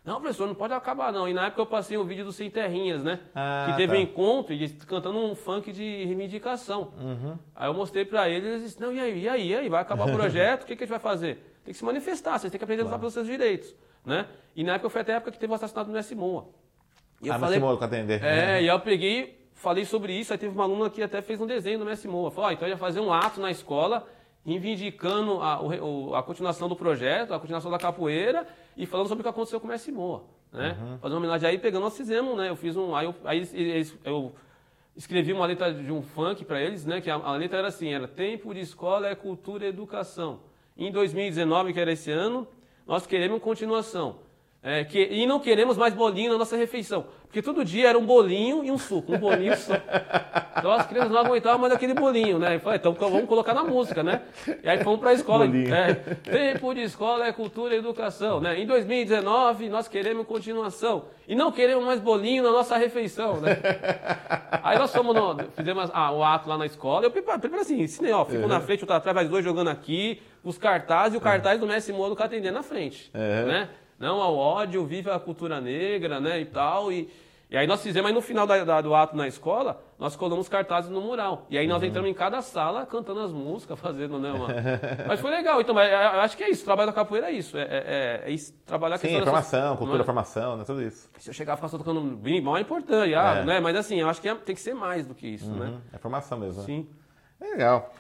Não, 0.05 0.21
professor, 0.21 0.47
não 0.47 0.55
pode 0.55 0.73
acabar 0.73 1.13
não. 1.13 1.29
E 1.29 1.35
na 1.35 1.47
época 1.47 1.61
eu 1.61 1.67
passei 1.67 1.99
um 1.99 2.05
vídeo 2.05 2.25
do 2.25 2.33
Sem 2.33 2.51
Terrinhas, 2.51 3.03
né? 3.03 3.21
Ah, 3.35 3.67
que 3.69 3.77
teve 3.77 3.93
tá. 3.93 3.99
um 3.99 4.03
encontro 4.03 4.55
e 4.55 4.69
cantando 4.87 5.19
um 5.19 5.35
funk 5.35 5.71
de 5.71 6.05
reivindicação. 6.05 6.93
Uhum. 6.99 7.39
Aí 7.55 7.69
eu 7.69 7.75
mostrei 7.75 8.07
para 8.07 8.27
eles, 8.29 8.49
eles 8.49 8.63
disseram, 8.63 8.87
não, 8.87 8.97
e 8.97 9.01
aí, 9.01 9.21
e 9.21 9.29
aí, 9.29 9.49
e 9.49 9.57
aí? 9.57 9.69
Vai 9.69 9.83
acabar 9.83 10.09
o 10.09 10.13
projeto, 10.17 10.63
o 10.63 10.67
que, 10.67 10.77
que 10.77 10.85
a 10.85 10.87
gente 10.87 10.91
vai 10.91 11.01
fazer? 11.01 11.61
Tem 11.63 11.73
que 11.73 11.79
se 11.79 11.85
manifestar, 11.85 12.39
vocês 12.39 12.51
têm 12.51 12.59
que 12.59 12.65
aprender 12.65 12.83
claro. 12.83 12.95
a 12.95 12.97
lutar 12.97 13.01
pelos 13.01 13.13
seus 13.13 13.27
direitos. 13.27 13.75
Né? 14.07 14.27
E 14.57 14.65
na 14.65 14.75
época 14.75 14.89
foi 14.89 15.03
até 15.03 15.13
a 15.13 15.17
época 15.17 15.33
que 15.33 15.39
teve 15.39 15.53
o 15.53 15.57
assassinato 15.57 15.91
do 15.91 15.93
Messi 15.93 16.15
Moa. 16.15 16.47
E 17.21 17.29
eu 17.29 17.35
ah, 17.35 17.39
falei, 17.39 17.59
Messi 17.59 17.73
Moa, 17.73 17.85
atender. 17.85 18.25
É, 18.25 18.63
e 18.63 18.67
eu 18.67 18.81
peguei, 18.81 19.38
falei 19.59 19.85
sobre 19.85 20.13
isso, 20.13 20.33
aí 20.33 20.39
teve 20.39 20.55
uma 20.55 20.65
aluna 20.65 20.89
que 20.89 21.03
até 21.03 21.21
fez 21.21 21.41
um 21.41 21.47
desenho 21.47 21.81
do 21.81 21.85
Messi 21.85 22.09
Moa. 22.09 22.31
Falou, 22.31 22.49
oh, 22.49 22.53
então 22.53 22.67
ia 22.67 22.77
fazer 22.77 23.01
um 23.01 23.13
ato 23.13 23.41
na 23.41 23.51
escola 23.51 24.07
reivindicando 24.47 25.43
a, 25.43 25.61
o, 25.61 26.15
a 26.15 26.23
continuação 26.23 26.69
do 26.69 26.77
projeto, 26.77 27.35
a 27.35 27.41
continuação 27.41 27.71
da 27.71 27.79
capoeira 27.79 28.47
e 28.77 28.87
falando 28.87 29.09
sobre 29.09 29.21
o 29.21 29.25
que 29.25 29.29
aconteceu 29.29 29.61
com 29.61 29.67
o 29.67 29.71
Messi 29.71 29.93
Moa. 29.93 30.25
Né? 30.53 30.77
Uhum. 30.81 30.99
Fazer 30.99 31.15
uma 31.15 31.19
homenagem 31.19 31.49
aí, 31.51 31.59
pegando, 31.59 31.83
nós 31.83 31.97
fizemos, 31.97 32.37
né? 32.37 32.49
Eu 32.49 32.57
fiz 32.57 32.77
um. 32.77 32.95
Aí 32.95 33.05
eu, 33.05 33.15
aí 33.25 33.47
eu 34.05 34.33
escrevi 34.97 35.33
uma 35.33 35.45
letra 35.45 35.75
de 35.75 35.93
um 35.93 36.01
funk 36.01 36.45
para 36.45 36.61
eles, 36.63 36.87
né? 36.87 37.01
Que 37.01 37.11
a, 37.11 37.17
a, 37.17 37.37
letra 37.37 37.59
era 37.59 37.69
assim: 37.69 37.93
era 37.93 38.09
tempo 38.09 38.55
de 38.55 38.61
escola 38.61 39.09
é 39.09 39.15
cultura 39.15 39.67
e 39.67 39.69
educação. 39.69 40.41
Em 40.77 40.91
2019, 40.91 41.75
que 41.75 41.81
era 41.81 41.93
esse 41.93 42.11
ano, 42.11 42.49
nós 42.87 43.07
queremos 43.07 43.43
continuação. 43.43 44.21
É, 44.61 44.83
que, 44.85 45.01
e 45.01 45.25
não 45.25 45.39
queremos 45.39 45.77
mais 45.77 45.95
bolinho 45.95 46.33
na 46.33 46.39
nossa 46.39 46.57
refeição. 46.57 47.07
Porque 47.29 47.41
todo 47.41 47.65
dia 47.65 47.91
era 47.91 47.99
um 47.99 48.05
bolinho 48.05 48.65
e 48.65 48.71
um 48.71 48.79
suco, 48.79 49.15
um 49.15 49.19
bolinho 49.19 49.53
e 49.53 49.55
um 49.55 49.57
suco. 49.57 49.81
Então 50.57 50.73
as 50.73 50.87
crianças 50.87 51.13
não 51.13 51.21
aguentavam 51.21 51.61
mais 51.61 51.73
aquele 51.73 51.95
bolinho, 51.95 52.39
né? 52.39 52.57
E 52.57 52.59
falei, 52.59 52.79
então 52.79 52.93
vamos 52.93 53.29
colocar 53.29 53.55
na 53.55 53.63
música, 53.63 54.03
né? 54.03 54.23
E 54.63 54.69
aí 54.69 54.83
fomos 54.83 54.99
para 54.99 55.11
a 55.11 55.13
escola. 55.13 55.47
É, 55.47 55.95
tempo 55.95 56.75
de 56.75 56.83
escola 56.83 57.27
é 57.27 57.33
cultura 57.33 57.75
e 57.75 57.79
educação, 57.79 58.41
né? 58.41 58.59
Em 58.59 58.67
2019 58.67 59.69
nós 59.69 59.87
queremos 59.87 60.27
continuação. 60.27 61.05
E 61.29 61.37
não 61.37 61.53
queremos 61.53 61.85
mais 61.85 62.01
bolinho 62.01 62.43
na 62.43 62.51
nossa 62.51 62.77
refeição, 62.77 63.41
né? 63.41 63.59
Aí 64.63 64.77
nós 64.77 64.93
fomos, 64.93 65.15
no, 65.15 65.37
fizemos 65.55 65.91
ah, 65.93 66.11
o 66.11 66.25
ato 66.25 66.49
lá 66.49 66.59
na 66.59 66.67
escola. 66.67 67.05
Eu 67.07 67.11
primeiro 67.13 67.61
assim, 67.61 67.81
ensinei, 67.81 68.13
ó, 68.13 68.25
fico 68.25 68.43
uhum. 68.43 68.49
na 68.49 68.61
frente, 68.61 68.85
eu 68.85 68.93
atrás, 68.93 69.15
vai 69.15 69.29
dois 69.29 69.45
jogando 69.45 69.69
aqui, 69.69 70.21
os 70.43 70.59
cartazes, 70.59 71.15
e 71.15 71.17
o 71.17 71.21
cartaz 71.21 71.61
do 71.61 71.67
Messi 71.67 71.93
Mono 71.93 72.17
atendendo 72.19 72.55
na 72.55 72.63
frente, 72.63 73.11
uhum. 73.15 73.47
né? 73.47 73.69
Não 73.99 74.21
ao 74.21 74.37
ódio, 74.37 74.85
viva 74.85 75.15
a 75.15 75.21
cultura 75.21 75.61
negra, 75.61 76.21
né, 76.21 76.41
e 76.41 76.45
tal. 76.45 76.93
E, 76.93 77.11
e 77.51 77.57
aí 77.57 77.67
nós 77.67 77.83
fizemos, 77.83 78.09
aí 78.09 78.15
no 78.15 78.21
final 78.21 78.47
da, 78.47 78.63
da, 78.63 78.81
do 78.81 78.95
ato 78.95 79.17
na 79.17 79.27
escola, 79.27 79.83
nós 79.99 80.15
colamos 80.15 80.49
cartazes 80.49 80.91
no 80.91 81.01
mural. 81.01 81.47
E 81.49 81.57
aí 81.57 81.67
nós 81.67 81.83
uhum. 81.83 81.89
entramos 81.89 82.11
em 82.11 82.15
cada 82.15 82.43
sala 82.43 82.85
cantando 82.87 83.21
as 83.21 83.33
músicas, 83.33 83.79
fazendo, 83.81 84.19
né. 84.19 84.31
Mas 85.09 85.19
foi 85.19 85.31
legal, 85.31 85.61
então, 85.61 85.79
eu 85.79 86.21
acho 86.21 86.37
que 86.37 86.45
é 86.45 86.51
isso, 86.51 86.63
o 86.63 86.65
trabalho 86.67 86.89
da 86.89 86.93
capoeira 86.93 87.31
é 87.31 87.33
isso, 87.33 87.57
é, 87.57 87.63
é, 87.63 88.23
é 88.27 88.31
isso, 88.31 88.53
trabalhar 88.67 88.97
a 88.97 88.99
Sim, 88.99 89.19
formação, 89.19 89.61
dessas... 89.61 89.79
cultura, 89.79 90.03
é? 90.03 90.05
formação, 90.05 90.57
né, 90.59 90.65
tudo 90.65 90.83
isso. 90.83 91.11
Se 91.19 91.31
eu 91.31 91.35
chegar 91.35 91.55
e 91.55 91.57
ficar 91.57 91.69
só 91.69 91.79
tocando 91.79 92.01
bem, 92.17 92.41
mal 92.41 92.57
é 92.57 92.61
importante, 92.61 93.15
ah, 93.15 93.39
é. 93.39 93.45
né, 93.45 93.61
mas 93.61 93.77
assim, 93.77 93.99
eu 93.99 94.09
acho 94.09 94.21
que 94.21 94.29
é, 94.29 94.35
tem 94.35 94.55
que 94.55 94.61
ser 94.61 94.75
mais 94.75 95.07
do 95.07 95.15
que 95.15 95.27
isso, 95.27 95.51
né. 95.51 95.67
uhum. 95.67 95.73
né. 95.73 95.81
É 95.93 95.99
formação 95.99 96.39
mesmo, 96.39 96.61
né? 96.61 96.67
Sim. 96.67 96.89
Legal. 97.41 97.93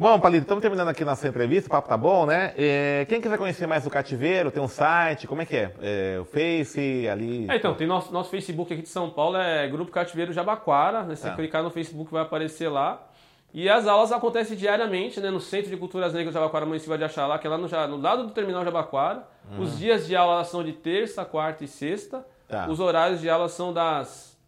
Bom, 0.00 0.20
Palito, 0.20 0.42
estamos 0.42 0.62
terminando 0.62 0.90
aqui 0.90 1.04
nossa 1.04 1.26
entrevista, 1.26 1.66
o 1.66 1.70
papo 1.72 1.88
tá 1.88 1.96
bom, 1.96 2.24
né? 2.24 2.54
É, 2.56 3.04
quem 3.08 3.20
quiser 3.20 3.36
conhecer 3.36 3.66
mais 3.66 3.84
o 3.84 3.90
Cativeiro, 3.90 4.48
tem 4.48 4.62
um 4.62 4.68
site, 4.68 5.26
como 5.26 5.42
é 5.42 5.44
que 5.44 5.56
é? 5.56 5.72
é 5.82 6.20
o 6.20 6.24
Face, 6.24 7.08
ali... 7.08 7.50
É, 7.50 7.56
então, 7.56 7.74
tem 7.74 7.84
nosso, 7.84 8.12
nosso 8.12 8.30
Facebook 8.30 8.72
aqui 8.72 8.82
de 8.82 8.88
São 8.88 9.10
Paulo, 9.10 9.36
é 9.36 9.66
Grupo 9.66 9.90
Cativeiro 9.90 10.32
Jabaquara, 10.32 11.02
né? 11.02 11.16
Se 11.16 11.22
você 11.22 11.30
tá. 11.30 11.34
clicar 11.34 11.64
no 11.64 11.70
Facebook 11.70 12.12
vai 12.12 12.22
aparecer 12.22 12.68
lá. 12.68 13.08
E 13.52 13.68
as 13.68 13.88
aulas 13.88 14.12
acontecem 14.12 14.56
diariamente, 14.56 15.18
né? 15.18 15.32
No 15.32 15.40
Centro 15.40 15.68
de 15.68 15.76
Culturas 15.76 16.12
Negras 16.14 16.32
Jabaquara, 16.32 16.64
município 16.64 16.96
de 16.96 17.02
Axalá, 17.02 17.36
que 17.36 17.48
é 17.48 17.50
lá 17.50 17.58
no, 17.58 17.66
no 17.66 17.96
lado 17.96 18.24
do 18.24 18.30
Terminal 18.30 18.64
Jabaquara. 18.64 19.26
Hum. 19.50 19.62
Os 19.62 19.76
dias 19.76 20.06
de 20.06 20.14
aula 20.14 20.44
são 20.44 20.62
de 20.62 20.74
terça, 20.74 21.24
quarta 21.24 21.64
e 21.64 21.66
sexta. 21.66 22.24
Tá. 22.46 22.68
Os 22.68 22.78
horários 22.78 23.20
de 23.20 23.28
aula 23.28 23.48
são 23.48 23.72
das 23.72 24.38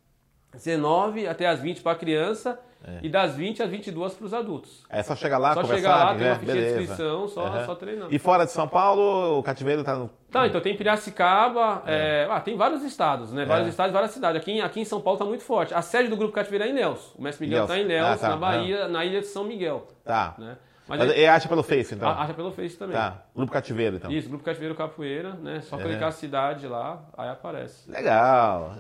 19 0.55 1.27
até 1.27 1.49
as 1.49 1.59
20 1.59 1.81
para 1.81 1.99
criança 1.99 2.57
é. 2.83 2.99
E 3.03 3.09
das 3.09 3.35
20 3.35 3.63
às 3.63 3.71
22 3.71 4.15
para 4.15 4.25
os 4.25 4.33
adultos. 4.33 4.85
É 4.89 5.03
só 5.03 5.15
chegar 5.15 5.37
lá, 5.37 5.53
só 5.53 5.63
conversar, 5.63 5.83
chegar 5.83 6.05
lá, 6.05 6.15
tem 6.15 6.27
uma 6.27 6.37
ficha 6.37 6.53
de 6.53 6.67
inscrição, 6.67 7.29
só, 7.29 7.47
uhum. 7.47 7.67
só 7.67 7.75
treinando. 7.75 8.15
E 8.15 8.19
fora 8.19 8.45
de 8.47 8.53
São 8.53 8.67
Paulo, 8.67 9.39
o 9.39 9.43
cativeiro 9.43 9.81
está 9.81 9.97
no... 9.97 10.11
Tá, 10.31 10.47
então 10.47 10.61
tem 10.61 10.77
Piracicaba, 10.77 11.83
é. 11.87 12.25
É, 12.25 12.29
ah, 12.31 12.41
tem 12.41 12.57
vários 12.57 12.83
estados, 12.83 13.33
né? 13.33 13.45
Vários 13.45 13.67
é. 13.67 13.71
estados, 13.71 13.93
várias 13.93 14.13
cidades. 14.13 14.41
Aqui, 14.41 14.61
aqui 14.61 14.81
em 14.81 14.85
São 14.85 15.01
Paulo 15.01 15.17
está 15.17 15.25
muito 15.27 15.45
forte. 15.45 15.75
A 15.75 15.83
sede 15.83 16.09
do 16.09 16.17
Grupo 16.17 16.33
Cativeiro 16.33 16.65
é 16.65 16.69
em 16.69 16.73
Nelson. 16.73 17.15
O 17.19 17.23
mestre 17.23 17.47
Miguel 17.47 17.65
está 17.65 17.79
em 17.79 17.85
Nelson, 17.85 18.13
ah, 18.13 18.17
tá. 18.17 18.29
na 18.29 18.37
Bahia, 18.37 18.89
na 18.89 19.05
ilha 19.05 19.21
de 19.21 19.27
São 19.27 19.45
Miguel. 19.45 19.87
Tá. 20.05 20.35
Né? 20.39 20.57
Mas 20.91 20.99
Mas 20.99 21.11
ele- 21.11 21.19
ele 21.21 21.27
acha 21.29 21.49
pelo 21.49 21.63
Face, 21.63 21.95
então. 21.95 22.09
acha 22.11 22.35
pelo 22.35 22.51
Face 22.51 22.77
também. 22.77 22.97
Tá, 22.97 23.23
Grupo 23.33 23.53
Cativeiro, 23.53 23.95
então. 23.95 24.11
Isso, 24.11 24.29
Grupo 24.29 24.43
Cativeiro 24.45 24.75
Capoeira, 24.75 25.35
né? 25.35 25.61
Só 25.61 25.79
É. 25.79 25.83
clicar 25.85 26.09
a 26.09 26.11
cidade 26.11 26.67
lá, 26.67 27.01
aí 27.17 27.29
aparece. 27.29 27.89
Legal. 27.89 28.73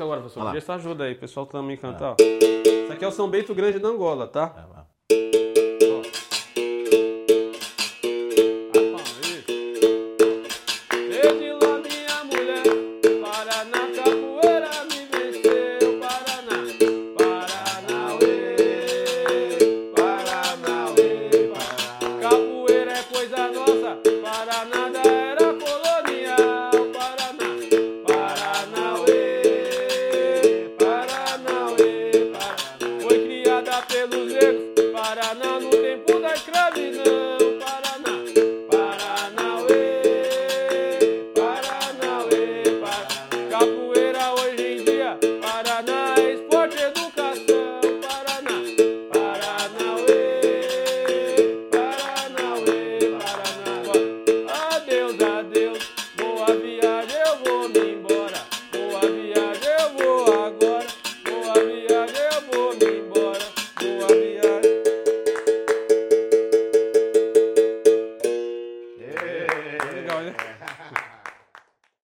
música 0.00 0.04
agora, 0.04 0.20
professor. 0.20 0.60
Se 0.60 0.72
ajuda 0.72 1.04
aí, 1.04 1.12
o 1.12 1.18
pessoal 1.18 1.46
também 1.46 1.76
cantar. 1.76 2.12
ó. 2.12 2.16
Isso 2.18 2.92
aqui 2.92 3.04
é 3.04 3.08
o 3.08 3.12
São 3.12 3.28
Bento 3.28 3.54
Grande 3.54 3.78
da 3.78 3.88
Angola, 3.88 4.26
tá? 4.26 4.66
Ó. 4.76 4.79